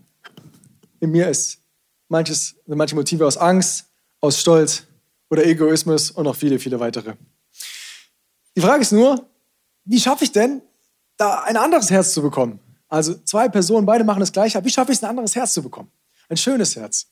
in 1.02 1.12
mir 1.12 1.28
ist 1.28 1.60
manches, 2.08 2.56
manche 2.66 2.96
Motive 2.96 3.28
aus 3.28 3.36
Angst, 3.36 3.88
aus 4.22 4.40
Stolz 4.40 4.86
oder 5.30 5.46
Egoismus 5.46 6.12
und 6.12 6.24
noch 6.24 6.36
viele, 6.36 6.60
viele 6.60 6.80
weitere. 6.80 7.16
Die 8.56 8.62
Frage 8.62 8.84
ist 8.84 8.94
nur, 8.94 9.28
wie 9.84 10.00
schaffe 10.00 10.24
ich 10.24 10.32
denn, 10.32 10.62
da 11.18 11.42
ein 11.42 11.58
anderes 11.58 11.92
Herz 11.92 12.14
zu 12.14 12.22
bekommen? 12.22 12.60
Also 12.88 13.16
zwei 13.16 13.50
Personen, 13.50 13.86
beide 13.86 14.06
machen 14.06 14.22
das 14.22 14.32
Gleiche, 14.32 14.64
wie 14.64 14.70
schaffe 14.70 14.92
ich 14.94 15.00
es, 15.00 15.04
ein 15.04 15.10
anderes 15.10 15.36
Herz 15.36 15.54
zu 15.54 15.62
bekommen? 15.62 15.92
Ein 16.30 16.38
schönes 16.38 16.76
Herz. 16.76 17.08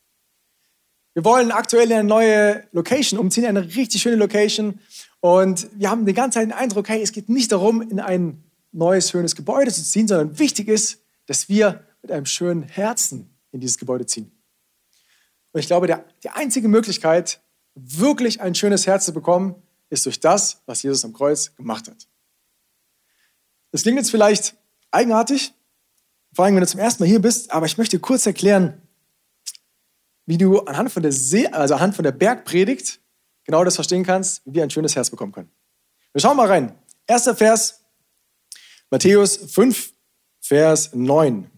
Wir 1.13 1.25
wollen 1.25 1.51
aktuell 1.51 1.91
in 1.91 1.97
eine 1.97 2.07
neue 2.07 2.63
Location 2.71 3.19
umziehen, 3.19 3.45
eine 3.45 3.75
richtig 3.75 4.01
schöne 4.01 4.15
Location. 4.15 4.79
Und 5.19 5.67
wir 5.73 5.89
haben 5.89 6.05
die 6.05 6.13
ganze 6.13 6.39
Zeit 6.39 6.47
den 6.47 6.53
Eindruck, 6.53 6.87
hey, 6.87 7.01
es 7.01 7.11
geht 7.11 7.27
nicht 7.27 7.51
darum, 7.51 7.81
in 7.81 7.99
ein 7.99 8.43
neues, 8.71 9.09
schönes 9.09 9.35
Gebäude 9.35 9.71
zu 9.71 9.83
ziehen, 9.83 10.07
sondern 10.07 10.39
wichtig 10.39 10.67
ist, 10.67 11.01
dass 11.25 11.49
wir 11.49 11.85
mit 12.01 12.11
einem 12.11 12.25
schönen 12.25 12.63
Herzen 12.63 13.29
in 13.51 13.59
dieses 13.59 13.77
Gebäude 13.77 14.05
ziehen. 14.05 14.31
Und 15.51 15.59
ich 15.59 15.67
glaube, 15.67 15.87
der, 15.87 16.05
die 16.23 16.29
einzige 16.29 16.69
Möglichkeit, 16.69 17.41
wirklich 17.75 18.41
ein 18.41 18.55
schönes 18.55 18.87
Herz 18.87 19.05
zu 19.05 19.13
bekommen, 19.13 19.55
ist 19.89 20.05
durch 20.05 20.19
das, 20.19 20.61
was 20.65 20.81
Jesus 20.81 21.03
am 21.03 21.11
Kreuz 21.11 21.53
gemacht 21.55 21.89
hat. 21.89 22.07
Das 23.71 23.83
klingt 23.83 23.97
jetzt 23.97 24.11
vielleicht 24.11 24.55
eigenartig, 24.91 25.53
vor 26.33 26.45
allem 26.45 26.55
wenn 26.55 26.61
du 26.61 26.67
zum 26.67 26.79
ersten 26.79 27.03
Mal 27.03 27.09
hier 27.09 27.21
bist, 27.21 27.51
aber 27.51 27.65
ich 27.65 27.77
möchte 27.77 27.99
kurz 27.99 28.25
erklären, 28.25 28.81
wie 30.31 30.37
du 30.37 30.59
anhand 30.61 30.89
von 30.89 31.03
der, 31.03 31.11
See, 31.11 31.45
also 31.47 31.73
anhand 31.73 31.93
von 31.93 32.03
der 32.03 32.13
Bergpredigt 32.13 33.01
genau 33.43 33.65
das 33.65 33.75
verstehen 33.75 34.05
kannst, 34.05 34.41
wie 34.45 34.53
wir 34.53 34.63
ein 34.63 34.69
schönes 34.69 34.95
Herz 34.95 35.09
bekommen 35.09 35.33
können. 35.33 35.51
Wir 36.13 36.21
schauen 36.21 36.37
mal 36.37 36.47
rein. 36.47 36.73
Erster 37.05 37.35
Vers, 37.35 37.81
Matthäus 38.89 39.35
5, 39.35 39.91
Vers 40.39 40.91
9. 40.93 41.51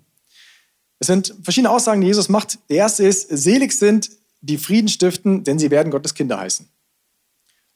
Es 0.97 1.05
sind 1.05 1.35
verschiedene 1.43 1.69
Aussagen, 1.69 2.01
die 2.01 2.07
Jesus 2.07 2.29
macht. 2.29 2.57
Der 2.67 2.77
erste 2.77 3.05
ist, 3.05 3.27
selig 3.29 3.73
sind 3.73 4.09
die 4.41 4.57
Frieden 4.57 4.87
stiften, 4.87 5.43
denn 5.43 5.59
sie 5.59 5.69
werden 5.69 5.91
Gottes 5.91 6.15
Kinder 6.15 6.39
heißen. 6.39 6.67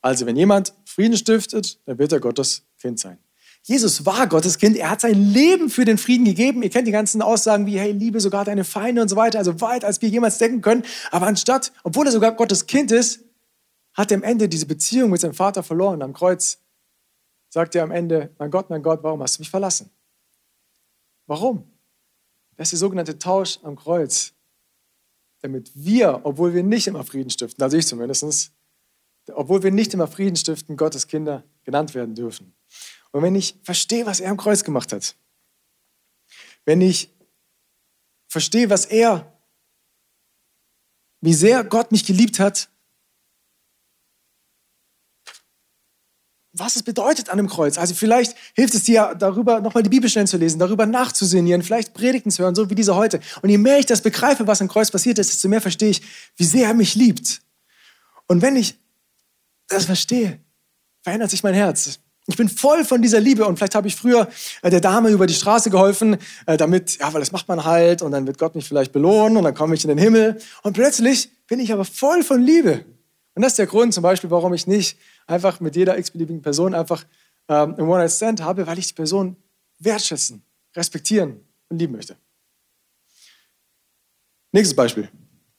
Also 0.01 0.25
wenn 0.25 0.35
jemand 0.35 0.73
Frieden 0.85 1.15
stiftet, 1.15 1.79
dann 1.85 1.99
wird 1.99 2.11
er 2.11 2.19
Gottes 2.19 2.63
Kind 2.79 2.99
sein. 2.99 3.19
Jesus 3.67 4.05
war 4.05 4.27
Gottes 4.27 4.57
Kind. 4.59 4.77
Er 4.77 4.89
hat 4.89 5.01
sein 5.01 5.21
Leben 5.33 5.69
für 5.69 5.83
den 5.83 5.97
Frieden 5.97 6.23
gegeben. 6.23 6.63
Ihr 6.63 6.69
kennt 6.69 6.87
die 6.87 6.93
ganzen 6.93 7.21
Aussagen 7.21 7.65
wie, 7.65 7.77
hey, 7.77 7.91
liebe 7.91 8.21
sogar 8.21 8.45
deine 8.45 8.63
Feinde 8.63 9.01
und 9.01 9.09
so 9.09 9.17
weiter. 9.17 9.39
Also 9.39 9.59
weit, 9.59 9.83
als 9.83 10.01
wir 10.01 10.07
jemals 10.07 10.37
denken 10.37 10.61
können. 10.61 10.83
Aber 11.11 11.27
anstatt, 11.27 11.73
obwohl 11.83 12.05
er 12.05 12.13
sogar 12.13 12.31
Gottes 12.31 12.65
Kind 12.65 12.93
ist, 12.93 13.25
hat 13.93 14.09
er 14.09 14.19
am 14.19 14.23
Ende 14.23 14.47
diese 14.47 14.67
Beziehung 14.67 15.09
mit 15.09 15.19
seinem 15.19 15.33
Vater 15.33 15.63
verloren. 15.63 16.01
Am 16.01 16.13
Kreuz 16.13 16.59
sagt 17.49 17.75
er 17.75 17.83
am 17.83 17.91
Ende, 17.91 18.33
mein 18.39 18.51
Gott, 18.51 18.69
mein 18.69 18.81
Gott, 18.81 19.03
warum 19.03 19.21
hast 19.21 19.37
du 19.37 19.41
mich 19.41 19.49
verlassen? 19.49 19.89
Warum? 21.25 21.69
Das 22.55 22.67
ist 22.67 22.71
der 22.71 22.79
sogenannte 22.79 23.19
Tausch 23.19 23.59
am 23.63 23.75
Kreuz. 23.75 24.31
Damit 25.41 25.71
wir, 25.75 26.21
obwohl 26.23 26.53
wir 26.53 26.63
nicht 26.63 26.87
immer 26.87 27.03
Frieden 27.03 27.29
stiften, 27.29 27.61
also 27.61 27.75
ich 27.75 27.85
zumindest, 27.85 28.53
obwohl 29.33 29.61
wir 29.61 29.71
nicht 29.71 29.93
immer 29.93 30.07
Frieden 30.07 30.37
stiften, 30.37 30.77
Gottes 30.77 31.07
Kinder 31.07 31.43
genannt 31.65 31.93
werden 31.95 32.15
dürfen. 32.15 32.53
Und 33.17 33.23
wenn 33.23 33.33
ich 33.33 33.55
verstehe, 33.63 34.05
was 34.05 34.19
er 34.19 34.29
am 34.29 34.37
Kreuz 34.37 34.63
gemacht 34.63 34.93
hat, 34.93 35.15
wenn 36.65 36.81
ich 36.81 37.09
verstehe, 38.27 38.69
was 38.69 38.85
er, 38.85 39.35
wie 41.21 41.33
sehr 41.33 41.63
Gott 41.63 41.91
mich 41.91 42.05
geliebt 42.05 42.37
hat, 42.39 42.69
was 46.51 46.75
es 46.75 46.83
bedeutet 46.83 47.29
an 47.29 47.37
dem 47.37 47.47
Kreuz. 47.47 47.79
Also 47.79 47.95
vielleicht 47.95 48.37
hilft 48.53 48.75
es 48.75 48.83
dir 48.83 49.15
darüber, 49.17 49.61
nochmal 49.61 49.81
die 49.81 49.89
Bibelstellen 49.89 50.27
zu 50.27 50.37
lesen, 50.37 50.59
darüber 50.59 50.85
nachzusinnieren, 50.85 51.63
vielleicht 51.63 51.95
Predigten 51.95 52.29
zu 52.29 52.43
hören, 52.43 52.53
so 52.53 52.69
wie 52.69 52.75
diese 52.75 52.93
heute. 52.93 53.19
Und 53.41 53.49
je 53.49 53.57
mehr 53.57 53.79
ich 53.79 53.87
das 53.87 54.01
begreife, 54.01 54.45
was 54.45 54.61
am 54.61 54.67
Kreuz 54.67 54.91
passiert 54.91 55.17
ist, 55.17 55.31
desto 55.31 55.47
mehr 55.47 55.61
verstehe 55.61 55.89
ich, 55.89 56.03
wie 56.35 56.45
sehr 56.45 56.67
er 56.67 56.75
mich 56.75 56.93
liebt. 56.93 57.41
Und 58.27 58.43
wenn 58.43 58.55
ich 58.55 58.75
das 59.69 59.85
verstehe, 59.85 60.39
verändert 61.01 61.31
sich 61.31 61.41
mein 61.41 61.55
Herz. 61.55 61.99
Ich 62.29 62.35
bin 62.35 62.49
voll 62.49 62.83
von 62.83 63.01
dieser 63.01 63.21
Liebe 63.21 63.45
und 63.45 63.57
vielleicht 63.57 63.73
habe 63.73 63.87
ich 63.87 63.95
früher 63.95 64.27
äh, 64.61 64.69
der 64.69 64.81
Dame 64.81 65.09
über 65.09 65.27
die 65.27 65.33
Straße 65.33 65.69
geholfen, 65.69 66.17
äh, 66.45 66.57
damit, 66.57 66.97
ja, 66.99 67.13
weil 67.13 67.21
das 67.21 67.31
macht 67.31 67.47
man 67.47 67.63
halt 67.63 68.01
und 68.01 68.11
dann 68.11 68.27
wird 68.27 68.37
Gott 68.37 68.53
mich 68.53 68.67
vielleicht 68.67 68.91
belohnen 68.91 69.37
und 69.37 69.43
dann 69.45 69.53
komme 69.53 69.75
ich 69.75 69.83
in 69.85 69.87
den 69.87 69.97
Himmel 69.97 70.37
und 70.61 70.73
plötzlich 70.73 71.31
bin 71.47 71.61
ich 71.61 71.71
aber 71.71 71.85
voll 71.85 72.23
von 72.23 72.41
Liebe. 72.41 72.83
Und 73.33 73.43
das 73.43 73.53
ist 73.53 73.59
der 73.59 73.67
Grund 73.67 73.93
zum 73.93 74.03
Beispiel, 74.03 74.29
warum 74.29 74.53
ich 74.53 74.67
nicht 74.67 74.97
einfach 75.25 75.61
mit 75.61 75.77
jeder 75.77 75.97
x-beliebigen 75.97 76.41
Person 76.41 76.73
einfach 76.73 77.05
ähm, 77.47 77.75
ein 77.77 77.81
One-Night-Stand 77.81 78.43
habe, 78.43 78.67
weil 78.67 78.77
ich 78.77 78.87
die 78.87 78.93
Person 78.93 79.37
wertschätzen, 79.79 80.43
respektieren 80.75 81.39
und 81.69 81.79
lieben 81.79 81.93
möchte. 81.93 82.17
Nächstes 84.51 84.75
Beispiel. 84.75 85.09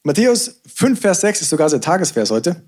Matthäus 0.02 0.60
5, 0.66 1.00
Vers 1.00 1.20
6 1.22 1.42
ist 1.42 1.50
sogar 1.50 1.70
sein 1.70 1.80
Tagesvers 1.80 2.30
heute. 2.30 2.62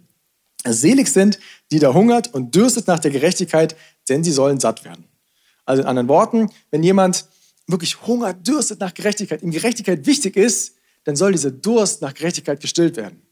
Selig 0.64 1.08
sind, 1.08 1.38
die 1.70 1.78
da 1.78 1.94
hungert 1.94 2.32
und 2.34 2.54
dürstet 2.54 2.86
nach 2.86 2.98
der 2.98 3.10
Gerechtigkeit, 3.10 3.76
denn 4.08 4.22
sie 4.24 4.32
sollen 4.32 4.60
satt 4.60 4.84
werden. 4.84 5.04
Also 5.64 5.82
in 5.82 5.88
anderen 5.88 6.08
Worten, 6.08 6.50
wenn 6.70 6.82
jemand 6.82 7.26
wirklich 7.66 8.02
hungert, 8.02 8.46
dürstet 8.46 8.80
nach 8.80 8.92
Gerechtigkeit, 8.92 9.42
ihm 9.42 9.50
Gerechtigkeit 9.50 10.04
wichtig 10.06 10.36
ist, 10.36 10.76
dann 11.04 11.16
soll 11.16 11.32
dieser 11.32 11.50
Durst 11.50 12.02
nach 12.02 12.12
Gerechtigkeit 12.12 12.60
gestillt 12.60 12.96
werden. 12.96 13.22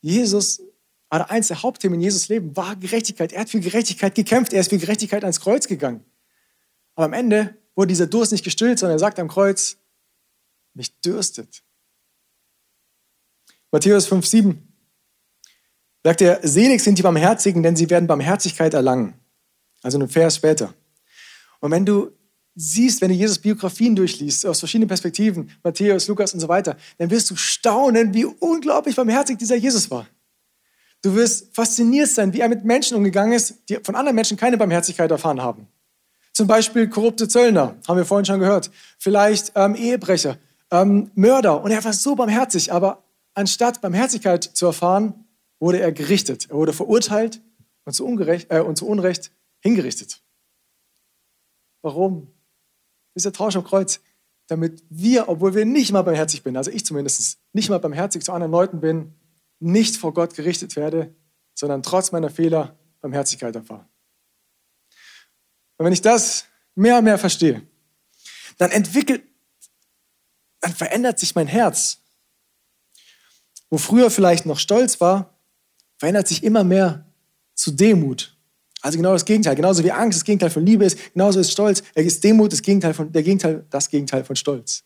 Jesus, 0.00 0.62
oder 1.10 1.30
eins 1.30 1.48
der 1.48 1.62
Hauptthemen 1.62 1.98
in 1.98 2.02
Jesus 2.02 2.28
Leben 2.28 2.56
war 2.56 2.76
Gerechtigkeit. 2.76 3.32
Er 3.32 3.42
hat 3.42 3.50
für 3.50 3.60
Gerechtigkeit 3.60 4.14
gekämpft, 4.14 4.52
er 4.52 4.60
ist 4.60 4.70
für 4.70 4.78
Gerechtigkeit 4.78 5.22
ans 5.22 5.40
Kreuz 5.40 5.66
gegangen. 5.66 6.04
Aber 6.94 7.06
am 7.06 7.12
Ende 7.12 7.56
wurde 7.74 7.88
dieser 7.88 8.06
Durst 8.06 8.32
nicht 8.32 8.44
gestillt, 8.44 8.78
sondern 8.78 8.96
er 8.96 9.00
sagt 9.00 9.18
am 9.18 9.28
Kreuz, 9.28 9.76
mich 10.74 10.98
dürstet. 11.00 11.62
Matthäus 13.70 14.06
5, 14.06 14.26
7 14.26 14.73
sagt 16.04 16.20
er, 16.20 16.38
selig 16.42 16.82
sind 16.82 16.98
die 16.98 17.02
Barmherzigen, 17.02 17.62
denn 17.62 17.74
sie 17.74 17.88
werden 17.90 18.06
Barmherzigkeit 18.06 18.74
erlangen. 18.74 19.14
Also 19.82 19.98
einen 19.98 20.08
Vers 20.08 20.36
später. 20.36 20.72
Und 21.60 21.70
wenn 21.70 21.84
du 21.84 22.10
siehst, 22.54 23.00
wenn 23.00 23.08
du 23.08 23.14
Jesus 23.14 23.38
Biografien 23.38 23.96
durchliest, 23.96 24.46
aus 24.46 24.60
verschiedenen 24.60 24.88
Perspektiven, 24.88 25.50
Matthäus, 25.62 26.06
Lukas 26.06 26.34
und 26.34 26.40
so 26.40 26.48
weiter, 26.48 26.76
dann 26.98 27.10
wirst 27.10 27.30
du 27.30 27.36
staunen, 27.36 28.14
wie 28.14 28.26
unglaublich 28.26 28.94
barmherzig 28.94 29.38
dieser 29.38 29.56
Jesus 29.56 29.90
war. 29.90 30.06
Du 31.02 31.14
wirst 31.14 31.54
fasziniert 31.54 32.08
sein, 32.08 32.32
wie 32.32 32.40
er 32.40 32.48
mit 32.48 32.64
Menschen 32.64 32.96
umgegangen 32.96 33.32
ist, 33.32 33.54
die 33.68 33.78
von 33.82 33.94
anderen 33.94 34.14
Menschen 34.14 34.36
keine 34.36 34.56
Barmherzigkeit 34.56 35.10
erfahren 35.10 35.42
haben. 35.42 35.66
Zum 36.32 36.46
Beispiel 36.46 36.88
korrupte 36.88 37.28
Zöllner, 37.28 37.76
haben 37.86 37.96
wir 37.96 38.04
vorhin 38.04 38.24
schon 38.24 38.40
gehört. 38.40 38.70
Vielleicht 38.98 39.52
ähm, 39.54 39.74
Ehebrecher, 39.74 40.36
ähm, 40.70 41.10
Mörder. 41.14 41.62
Und 41.62 41.70
er 41.70 41.84
war 41.84 41.92
so 41.92 42.14
barmherzig, 42.14 42.72
aber 42.72 43.04
anstatt 43.34 43.80
Barmherzigkeit 43.80 44.44
zu 44.44 44.66
erfahren, 44.66 45.23
wurde 45.60 45.80
er 45.80 45.92
gerichtet. 45.92 46.50
Er 46.50 46.56
wurde 46.56 46.72
verurteilt 46.72 47.42
und 47.84 47.92
zu, 47.92 48.04
ungerecht, 48.06 48.50
äh, 48.50 48.60
und 48.60 48.76
zu 48.76 48.86
Unrecht 48.86 49.32
hingerichtet. 49.60 50.22
Warum? 51.82 52.32
Dieser 53.14 53.32
Tausch 53.32 53.56
am 53.56 53.64
Kreuz, 53.64 54.00
damit 54.46 54.82
wir, 54.88 55.28
obwohl 55.28 55.54
wir 55.54 55.64
nicht 55.64 55.92
mal 55.92 56.02
barmherzig 56.02 56.42
bin, 56.42 56.56
also 56.56 56.70
ich 56.70 56.84
zumindest 56.84 57.38
nicht 57.52 57.70
mal 57.70 57.78
barmherzig 57.78 58.24
zu 58.24 58.32
anderen 58.32 58.52
Leuten 58.52 58.80
bin, 58.80 59.14
nicht 59.60 59.96
vor 59.96 60.12
Gott 60.12 60.34
gerichtet 60.34 60.76
werde, 60.76 61.14
sondern 61.54 61.82
trotz 61.82 62.12
meiner 62.12 62.30
Fehler 62.30 62.78
Barmherzigkeit 63.00 63.54
erfahre. 63.54 63.86
Und 65.76 65.86
wenn 65.86 65.92
ich 65.92 66.02
das 66.02 66.46
mehr 66.74 66.98
und 66.98 67.04
mehr 67.04 67.18
verstehe, 67.18 67.66
dann 68.58 68.70
entwickelt, 68.70 69.22
dann 70.60 70.74
verändert 70.74 71.18
sich 71.18 71.34
mein 71.34 71.46
Herz. 71.46 72.00
Wo 73.70 73.78
früher 73.78 74.10
vielleicht 74.10 74.46
noch 74.46 74.58
Stolz 74.58 75.00
war, 75.00 75.33
verändert 75.98 76.28
sich 76.28 76.42
immer 76.42 76.64
mehr 76.64 77.06
zu 77.54 77.70
Demut. 77.70 78.36
Also 78.80 78.98
genau 78.98 79.12
das 79.12 79.24
Gegenteil. 79.24 79.56
Genauso 79.56 79.82
wie 79.82 79.92
Angst 79.92 80.18
das 80.18 80.24
Gegenteil 80.24 80.50
von 80.50 80.64
Liebe 80.64 80.84
ist, 80.84 81.14
genauso 81.14 81.40
ist 81.40 81.50
Stolz, 81.50 81.82
ist 81.94 82.22
Demut 82.22 82.52
das 82.52 82.60
Gegenteil 82.60 82.92
von, 82.92 83.10
der 83.10 83.22
Gegenteil, 83.22 83.64
das 83.70 83.88
Gegenteil 83.88 84.24
von 84.24 84.36
Stolz. 84.36 84.84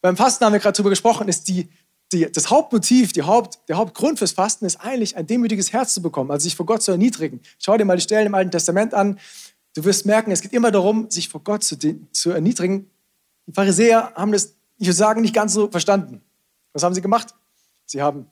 Beim 0.00 0.16
Fasten 0.16 0.44
haben 0.44 0.52
wir 0.52 0.60
gerade 0.60 0.76
darüber 0.76 0.90
gesprochen, 0.90 1.28
ist 1.28 1.48
die, 1.48 1.68
die, 2.12 2.30
das 2.30 2.50
Hauptmotiv, 2.50 3.12
die 3.12 3.22
Haupt, 3.22 3.58
der 3.68 3.76
Hauptgrund 3.76 4.18
fürs 4.18 4.32
Fasten 4.32 4.64
ist 4.64 4.76
eigentlich, 4.76 5.16
ein 5.16 5.26
demütiges 5.26 5.72
Herz 5.72 5.92
zu 5.92 6.00
bekommen, 6.00 6.30
also 6.30 6.44
sich 6.44 6.54
vor 6.54 6.64
Gott 6.64 6.82
zu 6.82 6.92
erniedrigen. 6.92 7.40
Schau 7.58 7.76
dir 7.76 7.84
mal 7.84 7.96
die 7.96 8.02
Stellen 8.02 8.26
im 8.26 8.34
Alten 8.34 8.50
Testament 8.50 8.94
an. 8.94 9.18
Du 9.74 9.84
wirst 9.84 10.06
merken, 10.06 10.30
es 10.30 10.40
geht 10.40 10.52
immer 10.52 10.70
darum, 10.70 11.10
sich 11.10 11.28
vor 11.28 11.42
Gott 11.42 11.64
zu, 11.64 11.76
zu 12.12 12.30
erniedrigen. 12.30 12.90
Die 13.46 13.52
Pharisäer 13.52 14.12
haben 14.14 14.32
das, 14.32 14.54
ich 14.78 14.86
würde 14.86 14.96
sagen, 14.96 15.20
nicht 15.20 15.34
ganz 15.34 15.52
so 15.52 15.70
verstanden. 15.70 16.22
Was 16.72 16.82
haben 16.82 16.94
sie 16.94 17.02
gemacht? 17.02 17.34
Sie 17.84 18.00
haben 18.00 18.26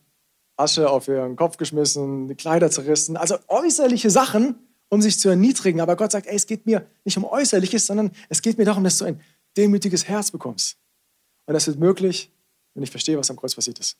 Asche 0.57 0.89
auf 0.89 1.09
ihren 1.09 1.37
Kopf 1.37 1.57
geschmissen, 1.57 2.29
die 2.29 2.35
Kleider 2.35 2.71
zerrissen, 2.71 3.17
also 3.17 3.37
äußerliche 3.49 4.11
Sachen, 4.11 4.57
um 4.89 5.03
sich 5.03 5.19
zu 5.19 5.29
erniedrigen. 5.29 5.81
Aber 5.81 5.97
Gott 5.97 6.13
sagt, 6.13 6.27
ey, 6.27 6.37
es 6.37 6.47
geht 6.47 6.67
mir 6.67 6.87
nicht 7.05 7.17
um 7.17 7.25
Äußerliches, 7.25 7.87
sondern 7.87 8.13
es 8.29 8.43
geht 8.43 8.59
mir 8.59 8.65
darum, 8.65 8.85
dass 8.85 8.99
du 8.99 9.05
ein 9.05 9.21
demütiges 9.57 10.07
Herz 10.07 10.31
bekommst. 10.31 10.77
Und 11.47 11.55
das 11.55 11.67
wird 11.67 11.79
möglich, 11.79 12.33
wenn 12.75 12.83
ich 12.83 12.91
verstehe, 12.91 13.19
was 13.19 13.31
am 13.31 13.37
Kreuz 13.37 13.55
passiert 13.55 13.79
ist. 13.79 13.97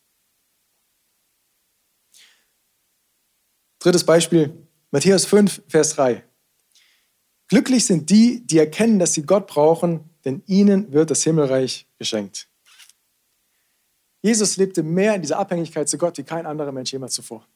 Drittes 3.79 4.05
Beispiel, 4.05 4.67
Matthäus 4.91 5.27
5, 5.27 5.63
Vers 5.69 5.91
3. 5.97 6.25
Glücklich 7.49 7.85
sind 7.85 8.09
die, 8.09 8.47
die 8.47 8.59
erkennen, 8.59 8.99
dass 8.99 9.13
sie 9.13 9.23
Gott 9.23 9.47
brauchen, 9.47 10.09
denn 10.25 10.43
ihnen 10.47 10.93
wird 10.93 11.11
das 11.11 11.23
Himmelreich 11.23 11.87
geschenkt. 11.99 12.49
Jesus 14.25 14.57
lebte 14.57 14.83
mehr 14.83 15.15
in 15.15 15.21
dieser 15.21 15.39
Abhängigkeit 15.39 15.87
zu 15.87 15.99
Gott 15.99 16.17
wie 16.17 16.23
kein 16.23 16.47
anderer 16.47 16.73
Mensch 16.73 16.91
jemals 16.91 17.13
zuvor. 17.13 17.47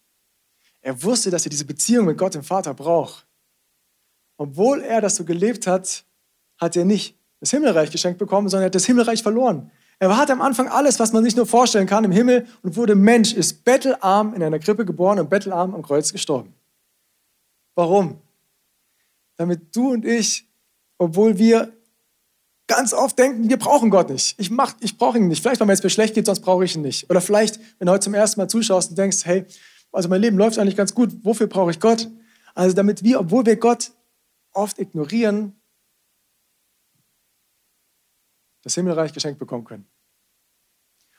Er 0.82 1.02
wusste, 1.02 1.30
dass 1.30 1.46
er 1.46 1.48
diese 1.48 1.64
Beziehung 1.64 2.04
mit 2.04 2.18
Gott, 2.18 2.34
dem 2.34 2.42
Vater, 2.42 2.74
braucht. 2.74 3.26
Obwohl 4.36 4.82
er 4.82 5.00
das 5.00 5.16
so 5.16 5.24
gelebt 5.24 5.66
hat, 5.66 6.04
hat 6.58 6.76
er 6.76 6.84
nicht 6.84 7.16
das 7.40 7.52
Himmelreich 7.52 7.90
geschenkt 7.90 8.18
bekommen, 8.18 8.50
sondern 8.50 8.64
er 8.64 8.66
hat 8.66 8.74
das 8.74 8.84
Himmelreich 8.84 9.22
verloren. 9.22 9.70
Er 9.98 10.14
hatte 10.14 10.34
am 10.34 10.42
Anfang 10.42 10.68
alles, 10.68 11.00
was 11.00 11.14
man 11.14 11.24
sich 11.24 11.34
nur 11.34 11.46
vorstellen 11.46 11.86
kann 11.86 12.04
im 12.04 12.12
Himmel 12.12 12.46
und 12.62 12.76
wurde 12.76 12.94
Mensch, 12.94 13.32
ist 13.32 13.64
bettelarm 13.64 14.34
in 14.34 14.42
einer 14.42 14.58
Krippe 14.58 14.84
geboren 14.84 15.18
und 15.20 15.30
bettelarm 15.30 15.74
am 15.74 15.80
Kreuz 15.80 16.12
gestorben. 16.12 16.52
Warum? 17.76 18.20
Damit 19.36 19.74
du 19.74 19.92
und 19.92 20.04
ich, 20.04 20.46
obwohl 20.98 21.38
wir 21.38 21.72
ganz 22.68 22.92
oft 22.92 23.18
denken, 23.18 23.48
wir 23.48 23.58
brauchen 23.58 23.90
Gott 23.90 24.10
nicht. 24.10 24.38
Ich, 24.38 24.50
mach, 24.50 24.74
ich 24.80 24.96
brauche 24.96 25.18
ihn 25.18 25.26
nicht. 25.26 25.42
Vielleicht, 25.42 25.58
weil 25.58 25.66
mir 25.66 25.72
jetzt 25.72 25.82
mir 25.82 25.90
schlecht 25.90 26.14
geht, 26.14 26.26
sonst 26.26 26.40
brauche 26.40 26.64
ich 26.64 26.76
ihn 26.76 26.82
nicht. 26.82 27.10
Oder 27.10 27.20
vielleicht, 27.20 27.58
wenn 27.78 27.86
du 27.86 27.92
heute 27.92 28.04
zum 28.04 28.14
ersten 28.14 28.40
Mal 28.40 28.48
zuschaust 28.48 28.90
und 28.90 28.98
denkst, 28.98 29.24
hey, 29.24 29.44
also 29.90 30.08
mein 30.08 30.20
Leben 30.20 30.38
läuft 30.38 30.58
eigentlich 30.58 30.76
ganz 30.76 30.94
gut, 30.94 31.10
wofür 31.24 31.48
brauche 31.48 31.70
ich 31.70 31.80
Gott? 31.80 32.08
Also 32.54 32.76
damit 32.76 33.02
wir, 33.02 33.18
obwohl 33.20 33.44
wir 33.46 33.56
Gott 33.56 33.90
oft 34.52 34.78
ignorieren, 34.78 35.60
das 38.62 38.74
Himmelreich 38.74 39.12
geschenkt 39.12 39.38
bekommen 39.38 39.64
können. 39.64 39.86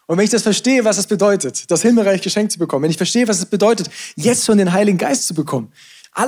Und 0.05 0.17
wenn 0.17 0.25
ich 0.25 0.31
das 0.31 0.43
verstehe, 0.43 0.85
was 0.85 0.97
es 0.97 1.07
bedeutet, 1.07 1.69
das 1.69 1.81
Himmelreich 1.81 2.21
geschenkt 2.21 2.51
zu 2.51 2.59
bekommen, 2.59 2.83
wenn 2.83 2.91
ich 2.91 2.97
verstehe, 2.97 3.27
was 3.27 3.39
es 3.39 3.45
bedeutet, 3.45 3.89
jetzt 4.15 4.45
schon 4.45 4.57
den 4.57 4.71
Heiligen 4.71 4.97
Geist 4.97 5.27
zu 5.27 5.33
bekommen, 5.33 5.71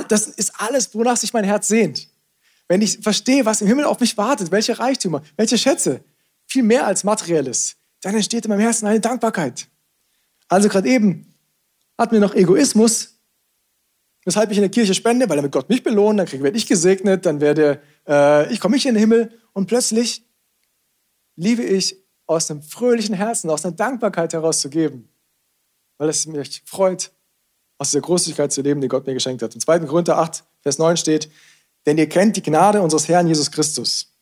das 0.08 0.28
ist 0.28 0.52
alles, 0.58 0.94
wonach 0.94 1.16
sich 1.16 1.32
mein 1.32 1.44
Herz 1.44 1.68
sehnt. 1.68 2.08
Wenn 2.72 2.80
ich 2.80 3.00
verstehe, 3.00 3.44
was 3.44 3.60
im 3.60 3.66
Himmel 3.66 3.84
auf 3.84 4.00
mich 4.00 4.16
wartet, 4.16 4.50
welche 4.50 4.78
Reichtümer, 4.78 5.22
welche 5.36 5.58
Schätze, 5.58 6.02
viel 6.46 6.62
mehr 6.62 6.86
als 6.86 7.04
materielles, 7.04 7.76
dann 8.00 8.14
entsteht 8.14 8.46
in 8.46 8.48
meinem 8.48 8.62
Herzen 8.62 8.86
eine 8.86 8.98
Dankbarkeit. 8.98 9.68
Also 10.48 10.70
gerade 10.70 10.88
eben 10.88 11.34
hatten 11.98 12.12
wir 12.12 12.20
noch 12.20 12.34
Egoismus, 12.34 13.20
weshalb 14.24 14.50
ich 14.52 14.56
in 14.56 14.62
der 14.62 14.70
Kirche 14.70 14.94
spende, 14.94 15.28
weil 15.28 15.36
damit 15.36 15.52
Gott 15.52 15.68
mich 15.68 15.82
belohnt, 15.82 16.18
dann 16.18 16.32
werde 16.32 16.56
ich 16.56 16.66
gesegnet, 16.66 17.26
dann 17.26 17.42
werde 17.42 17.82
äh, 18.08 18.50
ich 18.50 18.58
komme 18.58 18.78
ich 18.78 18.86
in 18.86 18.94
den 18.94 19.00
Himmel 19.00 19.38
und 19.52 19.66
plötzlich 19.66 20.24
liebe 21.36 21.62
ich 21.62 22.02
aus 22.24 22.50
einem 22.50 22.62
fröhlichen 22.62 23.14
Herzen, 23.14 23.50
aus 23.50 23.66
einer 23.66 23.76
Dankbarkeit 23.76 24.32
herauszugeben, 24.32 25.10
weil 25.98 26.08
es 26.08 26.24
mich 26.24 26.62
freut, 26.64 27.12
aus 27.76 27.90
der 27.90 28.00
Großzügigkeit 28.00 28.50
zu 28.50 28.62
leben, 28.62 28.80
die 28.80 28.88
Gott 28.88 29.06
mir 29.06 29.12
geschenkt 29.12 29.42
hat. 29.42 29.54
Im 29.54 29.60
2. 29.60 29.80
Korinther 29.80 30.16
8, 30.16 30.42
Vers 30.62 30.78
9 30.78 30.96
steht, 30.96 31.28
denn 31.86 31.98
ihr 31.98 32.08
kennt 32.08 32.36
die 32.36 32.42
Gnade 32.42 32.80
unseres 32.80 33.08
Herrn 33.08 33.26
Jesus 33.26 33.50
Christus. 33.50 34.12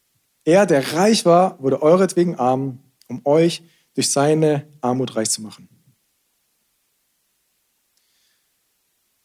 Er, 0.45 0.67
der 0.67 0.95
reich 0.95 1.25
war, 1.25 1.61
wurde 1.63 1.83
euretwegen 1.83 2.37
arm, 2.39 2.79
um 3.09 3.21
euch 3.25 3.63
durch 3.95 4.11
seine 4.11 4.67
Armut 4.81 5.15
reich 5.17 5.31
zu 5.31 5.43
machen. 5.43 5.69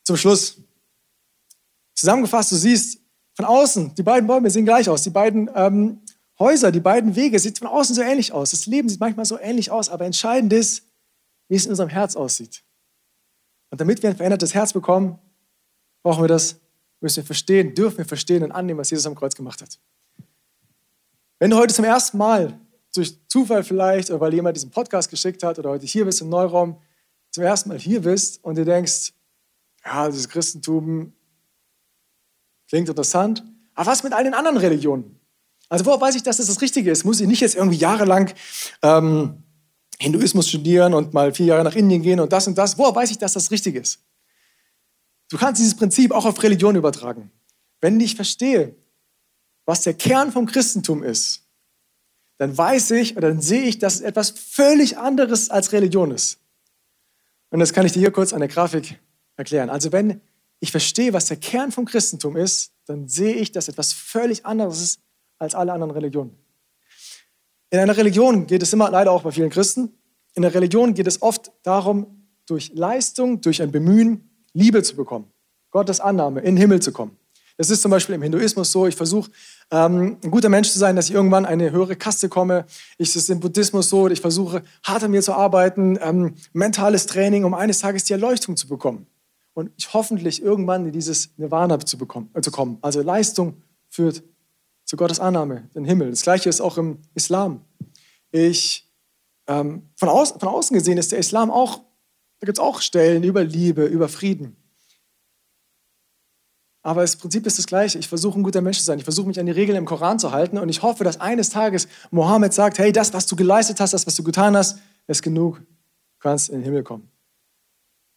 Zum 0.03 0.17
Schluss. 0.17 0.57
Zusammengefasst, 1.93 2.51
du 2.51 2.55
siehst 2.57 2.99
von 3.33 3.45
außen, 3.45 3.95
die 3.95 4.03
beiden 4.03 4.27
Bäume 4.27 4.49
sehen 4.49 4.65
gleich 4.65 4.89
aus. 4.89 5.01
Die 5.03 5.09
beiden 5.09 5.49
ähm, 5.55 6.01
Häuser, 6.37 6.71
die 6.71 6.79
beiden 6.81 7.15
Wege, 7.15 7.39
sieht 7.39 7.59
von 7.59 7.67
außen 7.67 7.95
so 7.95 8.01
ähnlich 8.01 8.33
aus. 8.33 8.51
Das 8.51 8.65
Leben 8.65 8.89
sieht 8.89 8.99
manchmal 8.99 9.25
so 9.25 9.39
ähnlich 9.39 9.71
aus, 9.71 9.89
aber 9.89 10.05
entscheidend 10.05 10.51
ist, 10.51 10.83
wie 11.47 11.55
es 11.55 11.65
in 11.65 11.71
unserem 11.71 11.89
Herz 11.89 12.15
aussieht. 12.15 12.63
Und 13.71 13.81
damit 13.81 14.03
wir 14.03 14.09
ein 14.09 14.15
verändertes 14.15 14.53
Herz 14.53 14.73
bekommen, 14.73 15.19
brauchen 16.03 16.23
wir 16.23 16.27
das, 16.27 16.59
müssen 17.05 17.17
wir 17.17 17.25
verstehen, 17.25 17.75
dürfen 17.75 17.99
wir 17.99 18.05
verstehen 18.05 18.43
und 18.43 18.51
annehmen, 18.51 18.79
was 18.79 18.89
Jesus 18.89 19.05
am 19.05 19.15
Kreuz 19.15 19.35
gemacht 19.35 19.61
hat. 19.61 19.79
Wenn 21.39 21.51
du 21.51 21.57
heute 21.57 21.73
zum 21.73 21.85
ersten 21.85 22.17
Mal, 22.17 22.59
durch 22.95 23.15
Zufall 23.27 23.63
vielleicht, 23.63 24.09
oder 24.09 24.21
weil 24.21 24.33
jemand 24.33 24.57
diesen 24.57 24.71
Podcast 24.71 25.09
geschickt 25.09 25.43
hat, 25.43 25.59
oder 25.59 25.69
heute 25.69 25.85
hier 25.85 26.05
bist 26.05 26.21
im 26.21 26.29
Neuraum, 26.29 26.81
zum 27.31 27.43
ersten 27.43 27.69
Mal 27.69 27.77
hier 27.77 28.01
bist 28.01 28.43
und 28.43 28.57
dir 28.57 28.65
denkst, 28.65 29.13
ja, 29.85 30.09
dieses 30.09 30.27
Christentum 30.27 31.13
klingt 32.67 32.89
interessant, 32.89 33.43
aber 33.75 33.91
was 33.91 34.01
mit 34.03 34.13
all 34.13 34.23
den 34.23 34.33
anderen 34.33 34.57
Religionen? 34.57 35.19
Also 35.69 35.85
woher 35.85 36.01
weiß 36.01 36.15
ich, 36.15 36.23
dass 36.23 36.37
das 36.37 36.47
das 36.47 36.61
Richtige 36.61 36.89
ist? 36.89 37.03
Muss 37.03 37.19
ich 37.19 37.27
nicht 37.27 37.41
jetzt 37.41 37.55
irgendwie 37.55 37.77
jahrelang 37.77 38.33
ähm, 38.81 39.43
Hinduismus 39.99 40.47
studieren 40.47 40.93
und 40.95 41.13
mal 41.13 41.33
vier 41.33 41.47
Jahre 41.47 41.63
nach 41.63 41.75
Indien 41.75 42.01
gehen 42.01 42.19
und 42.19 42.33
das 42.33 42.47
und 42.47 42.57
das? 42.57 42.77
Woher 42.77 42.95
weiß 42.95 43.11
ich, 43.11 43.17
dass 43.19 43.33
das 43.33 43.51
richtig 43.51 43.75
ist? 43.75 43.99
Du 45.29 45.37
kannst 45.37 45.59
dieses 45.59 45.75
Prinzip 45.75 46.11
auch 46.11 46.25
auf 46.25 46.41
Religion 46.43 46.75
übertragen. 46.75 47.31
Wenn 47.81 47.99
ich 47.99 48.15
verstehe, 48.15 48.75
was 49.65 49.81
der 49.81 49.93
Kern 49.93 50.31
vom 50.31 50.45
Christentum 50.45 51.03
ist, 51.03 51.43
dann 52.37 52.57
weiß 52.57 52.91
ich 52.91 53.17
oder 53.17 53.29
dann 53.29 53.41
sehe 53.41 53.63
ich, 53.63 53.79
dass 53.79 53.95
es 53.95 54.01
etwas 54.01 54.29
völlig 54.29 54.97
anderes 54.97 55.49
als 55.49 55.71
Religion 55.71 56.11
ist. 56.11 56.39
Und 57.49 57.59
das 57.59 57.73
kann 57.73 57.85
ich 57.85 57.93
dir 57.93 57.99
hier 57.99 58.11
kurz 58.11 58.33
an 58.33 58.39
der 58.39 58.49
Grafik 58.49 58.99
erklären. 59.37 59.69
Also 59.69 59.91
wenn 59.91 60.21
ich 60.59 60.71
verstehe, 60.71 61.13
was 61.13 61.27
der 61.27 61.37
Kern 61.37 61.71
vom 61.71 61.85
Christentum 61.85 62.35
ist, 62.35 62.73
dann 62.85 63.07
sehe 63.07 63.35
ich, 63.35 63.51
dass 63.51 63.67
etwas 63.67 63.93
völlig 63.93 64.45
anderes 64.45 64.81
ist 64.81 64.99
als 65.37 65.55
alle 65.55 65.73
anderen 65.73 65.91
Religionen. 65.91 66.37
In 67.69 67.79
einer 67.79 67.97
Religion 67.97 68.47
geht 68.47 68.61
es 68.63 68.73
immer, 68.73 68.89
leider 68.89 69.11
auch 69.11 69.23
bei 69.23 69.31
vielen 69.31 69.49
Christen, 69.49 69.93
in 70.33 70.41
der 70.41 70.53
Religion 70.53 70.93
geht 70.93 71.07
es 71.07 71.21
oft 71.21 71.51
darum, 71.63 72.27
durch 72.45 72.73
Leistung, 72.73 73.41
durch 73.41 73.61
ein 73.61 73.71
Bemühen 73.71 74.29
Liebe 74.55 74.81
zu 74.81 74.95
bekommen, 74.95 75.27
Gottes 75.69 75.99
Annahme, 75.99 76.39
in 76.39 76.55
den 76.55 76.57
Himmel 76.57 76.81
zu 76.81 76.91
kommen. 76.91 77.17
Das 77.57 77.69
ist 77.69 77.81
zum 77.81 77.91
Beispiel 77.91 78.15
im 78.15 78.21
Hinduismus 78.21 78.71
so, 78.71 78.85
ich 78.87 78.95
versuche 78.95 79.31
ähm, 79.71 80.17
ein 80.23 80.31
guter 80.31 80.49
Mensch 80.49 80.71
zu 80.71 80.79
sein, 80.79 80.95
dass 80.95 81.09
ich 81.09 81.15
irgendwann 81.15 81.45
eine 81.45 81.71
höhere 81.71 81.95
Kaste 81.95 82.27
komme. 82.27 82.65
Ich, 82.97 83.15
ist 83.15 83.29
im 83.29 83.39
Buddhismus 83.39 83.89
so, 83.89 84.07
ich 84.09 84.19
versuche 84.19 84.63
hart 84.83 85.03
an 85.03 85.11
mir 85.11 85.21
zu 85.21 85.33
arbeiten, 85.33 85.97
ähm, 86.01 86.35
mentales 86.53 87.05
Training, 87.05 87.45
um 87.45 87.53
eines 87.53 87.79
Tages 87.79 88.03
die 88.05 88.13
Erleuchtung 88.13 88.57
zu 88.57 88.67
bekommen. 88.67 89.07
Und 89.53 89.71
ich 89.77 89.93
hoffentlich 89.93 90.41
irgendwann 90.41 90.85
in 90.85 90.91
dieses 90.91 91.29
Nirvana 91.37 91.79
zu, 91.79 91.97
bekommen, 91.97 92.29
äh, 92.33 92.41
zu 92.41 92.51
kommen. 92.51 92.77
Also 92.81 93.01
Leistung 93.01 93.61
führt 93.89 94.21
zu 94.83 94.97
Gottes 94.97 95.21
Annahme, 95.21 95.69
den 95.75 95.85
Himmel. 95.85 96.09
Das 96.09 96.23
gleiche 96.23 96.49
ist 96.49 96.59
auch 96.59 96.77
im 96.77 96.99
Islam. 97.13 97.61
Ich, 98.31 98.91
ähm, 99.47 99.83
von, 99.95 100.09
außen, 100.09 100.41
von 100.41 100.49
außen 100.49 100.73
gesehen 100.77 100.97
ist 100.97 101.13
der 101.13 101.19
Islam 101.19 101.51
auch, 101.51 101.84
gibt 102.45 102.57
es 102.57 102.63
auch 102.63 102.81
Stellen 102.81 103.23
über 103.23 103.43
Liebe, 103.43 103.85
über 103.85 104.07
Frieden. 104.07 104.55
Aber 106.85 107.01
das 107.01 107.15
Prinzip 107.15 107.47
ist 107.47 107.57
das 107.57 107.65
gleiche. 107.65 107.97
Ich 107.97 108.07
versuche 108.07 108.39
ein 108.39 108.43
guter 108.43 108.61
Mensch 108.61 108.77
zu 108.77 108.85
sein. 108.85 108.99
Ich 108.99 109.03
versuche 109.03 109.27
mich 109.27 109.39
an 109.39 109.47
die 109.47 109.51
Regeln 109.51 109.75
im 109.75 109.85
Koran 109.85 110.19
zu 110.19 110.31
halten 110.31 110.59
und 110.59 110.69
ich 110.69 110.83
hoffe, 110.83 111.03
dass 111.03 111.19
eines 111.19 111.49
Tages 111.49 111.87
Mohammed 112.11 112.53
sagt, 112.53 112.77
hey, 112.77 112.91
das, 112.91 113.11
was 113.11 113.25
du 113.25 113.35
geleistet 113.35 113.79
hast, 113.79 113.93
das, 113.93 114.05
was 114.05 114.15
du 114.15 114.23
getan 114.23 114.55
hast, 114.55 114.77
ist 115.07 115.23
genug. 115.23 115.57
Du 115.57 116.19
kannst 116.19 116.49
in 116.49 116.55
den 116.55 116.63
Himmel 116.63 116.83
kommen. 116.83 117.09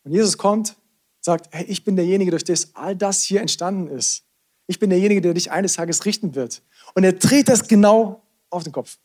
Und 0.05 0.13
Jesus 0.13 0.37
kommt, 0.37 0.77
sagt, 1.21 1.49
hey, 1.51 1.65
ich 1.65 1.83
bin 1.83 1.97
derjenige, 1.97 2.31
durch 2.31 2.45
den 2.45 2.59
all 2.75 2.95
das 2.95 3.23
hier 3.23 3.41
entstanden 3.41 3.89
ist. 3.89 4.25
Ich 4.67 4.79
bin 4.79 4.91
derjenige, 4.91 5.23
der 5.23 5.33
dich 5.33 5.51
eines 5.51 5.73
Tages 5.73 6.05
richten 6.05 6.35
wird. 6.35 6.63
Und 6.95 7.05
er 7.05 7.15
dreht 7.15 7.49
das 7.49 7.69
genau 7.69 8.23
auf 8.51 8.65
den 8.65 8.73
Kopf. 8.73 8.99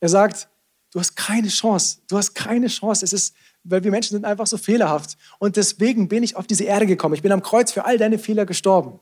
Er 0.00 0.08
sagt, 0.08 0.48
du 0.92 1.00
hast 1.00 1.16
keine 1.16 1.48
Chance. 1.48 1.98
Du 2.08 2.16
hast 2.16 2.34
keine 2.34 2.68
Chance. 2.68 3.04
Es 3.04 3.12
ist, 3.12 3.34
weil 3.64 3.84
wir 3.84 3.90
Menschen 3.90 4.14
sind 4.14 4.24
einfach 4.24 4.46
so 4.46 4.56
fehlerhaft. 4.56 5.16
Und 5.38 5.56
deswegen 5.56 6.08
bin 6.08 6.22
ich 6.22 6.36
auf 6.36 6.46
diese 6.46 6.64
Erde 6.64 6.86
gekommen. 6.86 7.14
Ich 7.14 7.22
bin 7.22 7.32
am 7.32 7.42
Kreuz 7.42 7.72
für 7.72 7.84
all 7.84 7.98
deine 7.98 8.18
Fehler 8.18 8.46
gestorben. 8.46 9.00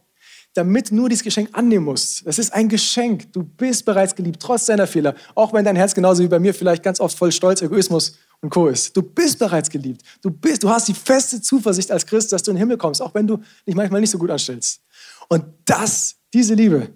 Damit 0.54 0.90
nur 0.90 1.08
dieses 1.08 1.22
Geschenk 1.22 1.50
annehmen 1.52 1.84
musst. 1.84 2.26
Es 2.26 2.38
ist 2.38 2.52
ein 2.52 2.68
Geschenk. 2.68 3.32
Du 3.32 3.42
bist 3.42 3.84
bereits 3.84 4.14
geliebt, 4.14 4.40
trotz 4.40 4.66
deiner 4.66 4.86
Fehler. 4.86 5.14
Auch 5.34 5.52
wenn 5.52 5.64
dein 5.64 5.76
Herz 5.76 5.94
genauso 5.94 6.22
wie 6.22 6.28
bei 6.28 6.38
mir 6.38 6.54
vielleicht 6.54 6.82
ganz 6.82 6.98
oft 6.98 7.16
voll 7.16 7.30
Stolz, 7.30 7.60
Egoismus 7.60 8.16
und 8.40 8.50
Co. 8.50 8.68
ist. 8.68 8.96
Du 8.96 9.02
bist 9.02 9.38
bereits 9.38 9.68
geliebt. 9.68 10.02
Du, 10.22 10.30
bist, 10.30 10.62
du 10.62 10.70
hast 10.70 10.88
die 10.88 10.94
feste 10.94 11.40
Zuversicht 11.40 11.90
als 11.90 12.06
Christ, 12.06 12.32
dass 12.32 12.42
du 12.42 12.50
in 12.50 12.56
den 12.56 12.60
Himmel 12.60 12.78
kommst, 12.78 13.02
auch 13.02 13.14
wenn 13.14 13.26
du 13.26 13.38
dich 13.66 13.74
manchmal 13.74 14.00
nicht 14.00 14.10
so 14.10 14.18
gut 14.18 14.30
anstellst. 14.30 14.80
Und 15.28 15.44
das, 15.64 16.16
diese 16.32 16.54
Liebe, 16.54 16.88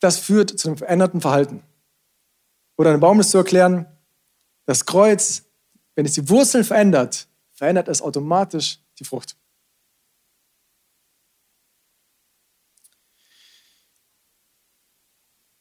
das 0.00 0.18
führt 0.18 0.58
zu 0.58 0.68
einem 0.68 0.76
veränderten 0.76 1.20
Verhalten. 1.20 1.62
Oder 2.80 2.92
einem 2.92 3.00
Baum 3.00 3.20
ist 3.20 3.28
zu 3.28 3.36
erklären, 3.36 3.84
das 4.64 4.86
Kreuz, 4.86 5.42
wenn 5.96 6.06
es 6.06 6.14
die 6.14 6.26
Wurzeln 6.30 6.64
verändert, 6.64 7.28
verändert 7.52 7.88
es 7.88 8.00
automatisch 8.00 8.78
die 8.98 9.04
Frucht. 9.04 9.36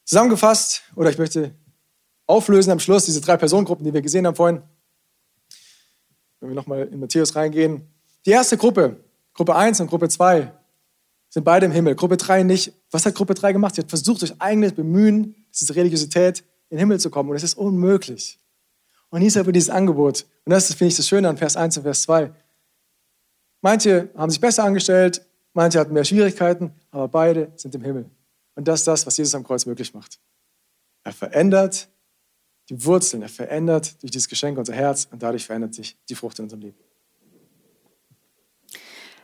Zusammengefasst, 0.06 0.84
oder 0.96 1.10
ich 1.10 1.18
möchte 1.18 1.54
auflösen 2.26 2.72
am 2.72 2.80
Schluss 2.80 3.04
diese 3.04 3.20
drei 3.20 3.36
Personengruppen, 3.36 3.84
die 3.84 3.94
wir 3.94 4.02
gesehen 4.02 4.26
haben 4.26 4.38
vorhin. 4.38 4.62
Wenn 6.40 6.52
wir 6.52 6.56
nochmal 6.56 6.88
in 6.88 7.02
Matthäus 7.02 7.36
reingehen. 7.36 7.86
Die 8.26 8.32
erste 8.32 8.56
Gruppe, 8.56 8.96
Gruppe 9.34 9.58
1 9.58 9.82
und 9.82 9.88
Gruppe 9.88 10.08
2, 10.08 10.54
sind 11.28 11.44
beide 11.44 11.66
im 11.66 11.74
Himmel. 11.74 11.96
Gruppe 11.96 12.16
3 12.16 12.44
nicht. 12.44 12.72
Was 12.92 13.06
hat 13.06 13.14
Gruppe 13.14 13.34
3 13.34 13.52
gemacht? 13.52 13.76
Sie 13.76 13.82
hat 13.82 13.90
versucht, 13.90 14.22
durch 14.22 14.40
eigenes 14.40 14.72
Bemühen, 14.72 15.36
diese 15.54 15.76
Religiosität, 15.76 16.46
in 16.70 16.78
den 16.78 16.80
Himmel 16.80 17.00
zu 17.00 17.10
kommen. 17.10 17.30
Und 17.30 17.36
es 17.36 17.44
ist 17.44 17.58
unmöglich. 17.58 18.40
Und 19.10 19.22
ist 19.22 19.38
aber 19.38 19.52
dieses 19.52 19.70
Angebot. 19.70 20.26
Und 20.46 20.52
das 20.52 20.68
finde 20.68 20.90
ich 20.90 20.98
das 20.98 21.08
Schöne 21.08 21.28
an 21.28 21.38
Vers 21.38 21.56
1 21.56 21.78
und 21.78 21.84
Vers 21.84 22.04
2. 22.04 22.32
Manche 23.62 24.10
haben 24.16 24.30
sich 24.30 24.40
besser 24.40 24.64
angestellt, 24.64 25.26
manche 25.54 25.80
hatten 25.80 25.94
mehr 25.94 26.06
Schwierigkeiten, 26.06 26.74
aber 26.92 27.08
beide 27.08 27.52
sind 27.56 27.76
im 27.76 27.82
Himmel. 27.82 28.10
Und 28.56 28.68
das 28.68 28.82
ist 28.82 28.88
das, 28.88 29.06
was 29.06 29.18
Jesus 29.18 29.36
am 29.36 29.44
Kreuz 29.44 29.66
möglich 29.66 29.94
macht. 29.94 30.20
Er 31.04 31.12
verändert 31.12 31.90
die 32.70 32.86
Wurzeln, 32.86 33.24
er 33.24 33.30
verändert 33.30 34.02
durch 34.02 34.12
dieses 34.12 34.30
Geschenk 34.30 34.58
unser 34.58 34.74
Herz 34.74 35.08
und 35.12 35.24
dadurch 35.24 35.46
verändert 35.46 35.74
sich 35.74 35.98
die 36.08 36.16
Frucht 36.16 36.40
in 36.40 36.44
unserem 36.44 36.62
Leben. 36.62 36.78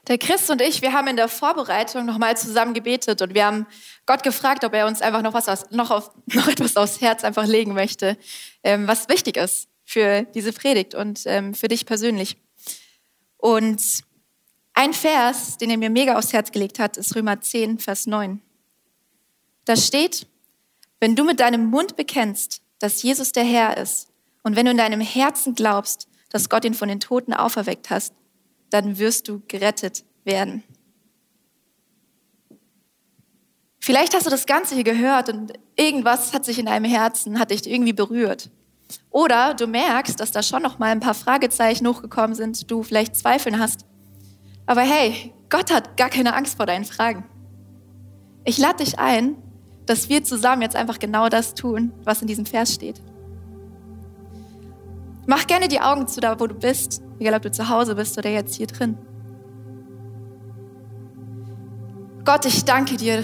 Der 0.07 0.19
Chris 0.19 0.49
und 0.51 0.61
ich, 0.61 0.83
wir 0.83 0.93
haben 0.93 1.07
in 1.07 1.15
der 1.15 1.27
Vorbereitung 1.27 2.05
nochmal 2.05 2.37
zusammen 2.37 2.75
gebetet 2.75 3.23
und 3.23 3.33
wir 3.33 3.45
haben 3.45 3.65
Gott 4.05 4.21
gefragt, 4.21 4.63
ob 4.63 4.73
er 4.73 4.85
uns 4.85 5.01
einfach 5.01 5.23
noch, 5.23 5.33
was, 5.33 5.71
noch, 5.71 5.89
auf, 5.89 6.11
noch 6.27 6.47
etwas 6.47 6.77
aufs 6.77 7.01
Herz 7.01 7.23
einfach 7.23 7.45
legen 7.45 7.73
möchte, 7.73 8.17
ähm, 8.63 8.87
was 8.87 9.09
wichtig 9.09 9.37
ist 9.37 9.67
für 9.83 10.23
diese 10.35 10.53
Predigt 10.53 10.93
und 10.93 11.21
ähm, 11.25 11.55
für 11.55 11.67
dich 11.67 11.87
persönlich. 11.87 12.37
Und 13.37 13.81
ein 14.73 14.93
Vers, 14.93 15.57
den 15.57 15.71
er 15.71 15.77
mir 15.77 15.89
mega 15.89 16.17
aufs 16.17 16.33
Herz 16.33 16.51
gelegt 16.51 16.77
hat, 16.77 16.97
ist 16.97 17.15
Römer 17.15 17.41
10, 17.41 17.79
Vers 17.79 18.05
9. 18.05 18.41
Da 19.65 19.75
steht, 19.75 20.27
wenn 20.99 21.15
du 21.15 21.23
mit 21.23 21.39
deinem 21.39 21.65
Mund 21.65 21.95
bekennst, 21.95 22.61
dass 22.77 23.01
Jesus 23.01 23.31
der 23.31 23.43
Herr 23.43 23.77
ist 23.77 24.09
und 24.43 24.55
wenn 24.55 24.65
du 24.65 24.71
in 24.71 24.77
deinem 24.77 25.01
Herzen 25.01 25.55
glaubst, 25.55 26.07
dass 26.29 26.49
Gott 26.49 26.65
ihn 26.65 26.73
von 26.75 26.89
den 26.89 26.99
Toten 26.99 27.33
auferweckt 27.33 27.89
hast, 27.89 28.13
dann 28.69 28.97
wirst 28.97 29.27
du 29.27 29.41
gerettet 29.47 30.03
werden. 30.23 30.63
Vielleicht 33.79 34.15
hast 34.15 34.25
du 34.25 34.31
das 34.31 34.47
Ganze 34.47 34.73
hier 34.73 34.83
gehört 34.83 35.29
und 35.29 35.53
irgendwas 35.75 36.33
hat 36.33 36.43
sich 36.43 36.57
in 36.57 36.65
deinem 36.65 36.85
Herzen, 36.85 37.39
hat 37.39 37.51
dich 37.51 37.69
irgendwie 37.69 37.93
berührt. 37.93 38.49
Oder 39.11 39.53
du 39.53 39.67
merkst, 39.67 40.19
dass 40.19 40.31
da 40.31 40.41
schon 40.41 40.63
noch 40.63 40.79
mal 40.79 40.87
ein 40.87 40.99
paar 40.99 41.13
Fragezeichen 41.13 41.87
hochgekommen 41.87 42.35
sind, 42.35 42.69
du 42.69 42.83
vielleicht 42.83 43.15
Zweifeln 43.15 43.59
hast. 43.59 43.85
Aber 44.65 44.81
hey, 44.81 45.33
Gott 45.49 45.71
hat 45.71 45.97
gar 45.97 46.09
keine 46.09 46.33
Angst 46.33 46.57
vor 46.57 46.65
deinen 46.65 46.85
Fragen. 46.85 47.25
Ich 48.43 48.57
lade 48.57 48.83
dich 48.83 48.97
ein, 48.99 49.35
dass 49.85 50.09
wir 50.09 50.23
zusammen 50.23 50.61
jetzt 50.61 50.75
einfach 50.75 50.99
genau 50.99 51.29
das 51.29 51.53
tun, 51.53 51.91
was 52.03 52.21
in 52.21 52.27
diesem 52.27 52.45
Vers 52.45 52.73
steht. 52.73 53.01
Mach 55.27 55.47
gerne 55.47 55.67
die 55.67 55.81
Augen 55.81 56.07
zu, 56.07 56.21
da 56.21 56.39
wo 56.39 56.47
du 56.47 56.55
bist, 56.55 57.01
egal 57.19 57.33
ob 57.35 57.41
du 57.41 57.51
zu 57.51 57.69
Hause 57.69 57.95
bist 57.95 58.17
oder 58.17 58.29
jetzt 58.29 58.55
hier 58.55 58.67
drin. 58.67 58.97
Gott, 62.23 62.45
ich 62.45 62.65
danke 62.65 62.97
dir, 62.97 63.23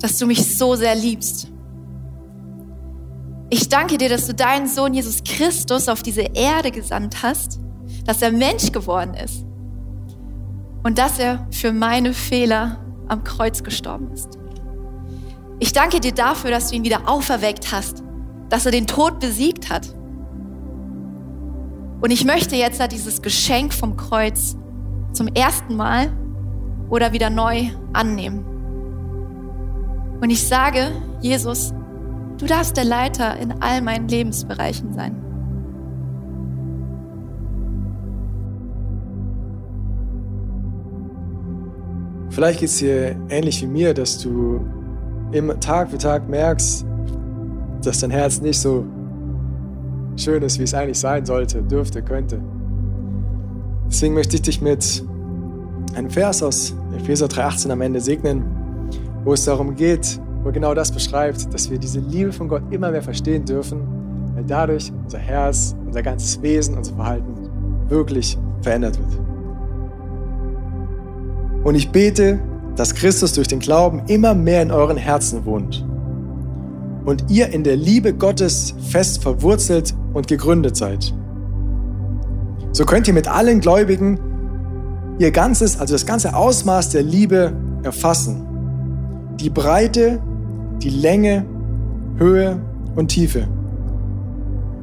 dass 0.00 0.18
du 0.18 0.26
mich 0.26 0.56
so 0.56 0.74
sehr 0.74 0.94
liebst. 0.94 1.48
Ich 3.50 3.68
danke 3.68 3.98
dir, 3.98 4.08
dass 4.08 4.26
du 4.26 4.34
deinen 4.34 4.66
Sohn 4.66 4.94
Jesus 4.94 5.22
Christus 5.24 5.88
auf 5.88 6.02
diese 6.02 6.22
Erde 6.22 6.70
gesandt 6.70 7.22
hast, 7.22 7.60
dass 8.04 8.22
er 8.22 8.32
Mensch 8.32 8.72
geworden 8.72 9.14
ist 9.14 9.44
und 10.82 10.98
dass 10.98 11.18
er 11.18 11.46
für 11.50 11.72
meine 11.72 12.14
Fehler 12.14 12.78
am 13.08 13.24
Kreuz 13.24 13.62
gestorben 13.62 14.10
ist. 14.12 14.38
Ich 15.58 15.72
danke 15.72 16.00
dir 16.00 16.12
dafür, 16.12 16.50
dass 16.50 16.68
du 16.68 16.76
ihn 16.76 16.84
wieder 16.84 17.08
auferweckt 17.08 17.70
hast, 17.72 18.02
dass 18.48 18.66
er 18.66 18.72
den 18.72 18.86
Tod 18.86 19.20
besiegt 19.20 19.70
hat. 19.70 19.94
Und 22.02 22.10
ich 22.10 22.24
möchte 22.24 22.56
jetzt 22.56 22.82
dieses 22.90 23.22
Geschenk 23.22 23.72
vom 23.72 23.96
Kreuz 23.96 24.56
zum 25.12 25.28
ersten 25.28 25.76
Mal 25.76 26.10
oder 26.90 27.12
wieder 27.12 27.30
neu 27.30 27.70
annehmen. 27.92 28.44
Und 30.20 30.28
ich 30.30 30.44
sage, 30.46 30.90
Jesus, 31.20 31.72
du 32.38 32.46
darfst 32.46 32.76
der 32.76 32.84
Leiter 32.84 33.38
in 33.38 33.52
all 33.62 33.82
meinen 33.82 34.08
Lebensbereichen 34.08 34.92
sein. 34.92 35.16
Vielleicht 42.30 42.58
geht 42.58 42.68
es 42.68 42.78
dir 42.78 43.14
ähnlich 43.28 43.62
wie 43.62 43.66
mir, 43.68 43.94
dass 43.94 44.18
du 44.18 44.60
im 45.30 45.52
Tag 45.60 45.90
für 45.90 45.98
Tag 45.98 46.28
merkst, 46.28 46.84
dass 47.84 48.00
dein 48.00 48.10
Herz 48.10 48.40
nicht 48.40 48.58
so 48.58 48.84
schön 50.16 50.42
ist, 50.42 50.58
wie 50.58 50.64
es 50.64 50.74
eigentlich 50.74 50.98
sein 50.98 51.24
sollte, 51.24 51.62
dürfte, 51.62 52.02
könnte. 52.02 52.40
Deswegen 53.86 54.14
möchte 54.14 54.36
ich 54.36 54.42
dich 54.42 54.60
mit 54.60 55.04
einem 55.94 56.10
Vers 56.10 56.42
aus 56.42 56.74
Epheser 56.96 57.26
3,18 57.26 57.70
am 57.70 57.80
Ende 57.80 58.00
segnen, 58.00 58.44
wo 59.24 59.32
es 59.32 59.44
darum 59.44 59.76
geht, 59.76 60.20
wo 60.42 60.50
genau 60.50 60.74
das 60.74 60.90
beschreibt, 60.90 61.52
dass 61.52 61.70
wir 61.70 61.78
diese 61.78 62.00
Liebe 62.00 62.32
von 62.32 62.48
Gott 62.48 62.62
immer 62.70 62.90
mehr 62.90 63.02
verstehen 63.02 63.44
dürfen, 63.44 63.82
weil 64.34 64.44
dadurch 64.44 64.92
unser 65.04 65.18
Herz, 65.18 65.76
unser 65.86 66.02
ganzes 66.02 66.40
Wesen, 66.42 66.76
unser 66.76 66.94
Verhalten 66.94 67.34
wirklich 67.88 68.38
verändert 68.62 68.98
wird. 68.98 69.20
Und 71.64 71.74
ich 71.74 71.90
bete, 71.90 72.40
dass 72.76 72.94
Christus 72.94 73.34
durch 73.34 73.48
den 73.48 73.60
Glauben 73.60 74.02
immer 74.06 74.34
mehr 74.34 74.62
in 74.62 74.70
euren 74.70 74.96
Herzen 74.96 75.44
wohnt 75.44 75.86
und 77.04 77.30
ihr 77.30 77.48
in 77.50 77.62
der 77.62 77.76
Liebe 77.76 78.14
Gottes 78.14 78.74
fest 78.90 79.22
verwurzelt 79.22 79.94
und 80.12 80.28
gegründet 80.28 80.76
seid. 80.76 81.14
So 82.72 82.84
könnt 82.84 83.06
ihr 83.08 83.14
mit 83.14 83.28
allen 83.28 83.60
Gläubigen 83.60 84.18
ihr 85.18 85.30
ganzes, 85.30 85.78
also 85.78 85.94
das 85.94 86.06
ganze 86.06 86.34
Ausmaß 86.34 86.90
der 86.90 87.02
Liebe 87.02 87.52
erfassen. 87.82 88.46
Die 89.40 89.50
Breite, 89.50 90.20
die 90.82 90.90
Länge, 90.90 91.44
Höhe 92.16 92.60
und 92.96 93.08
Tiefe. 93.08 93.46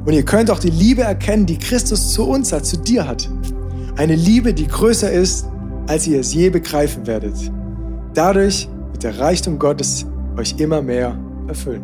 Und 0.06 0.14
ihr 0.14 0.24
könnt 0.24 0.50
auch 0.50 0.60
die 0.60 0.70
Liebe 0.70 1.02
erkennen, 1.02 1.46
die 1.46 1.58
Christus 1.58 2.14
zu 2.14 2.28
uns 2.28 2.54
hat, 2.54 2.66
zu 2.66 2.78
dir 2.78 3.08
hat. 3.08 3.30
Eine 3.98 4.16
Liebe, 4.16 4.54
die 4.54 4.68
größer 4.68 5.12
ist, 5.12 5.48
als 5.88 6.08
ihr 6.08 6.20
es 6.20 6.34
je 6.34 6.50
begreifen 6.50 7.06
werdet. 7.06 7.52
Dadurch 8.14 8.70
wird 8.92 9.04
der 9.04 9.20
Reichtum 9.20 9.60
Gottes 9.60 10.06
euch 10.38 10.56
immer 10.58 10.82
mehr 10.82 11.18
erfüllen. 11.48 11.84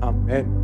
Amen. 0.00 0.63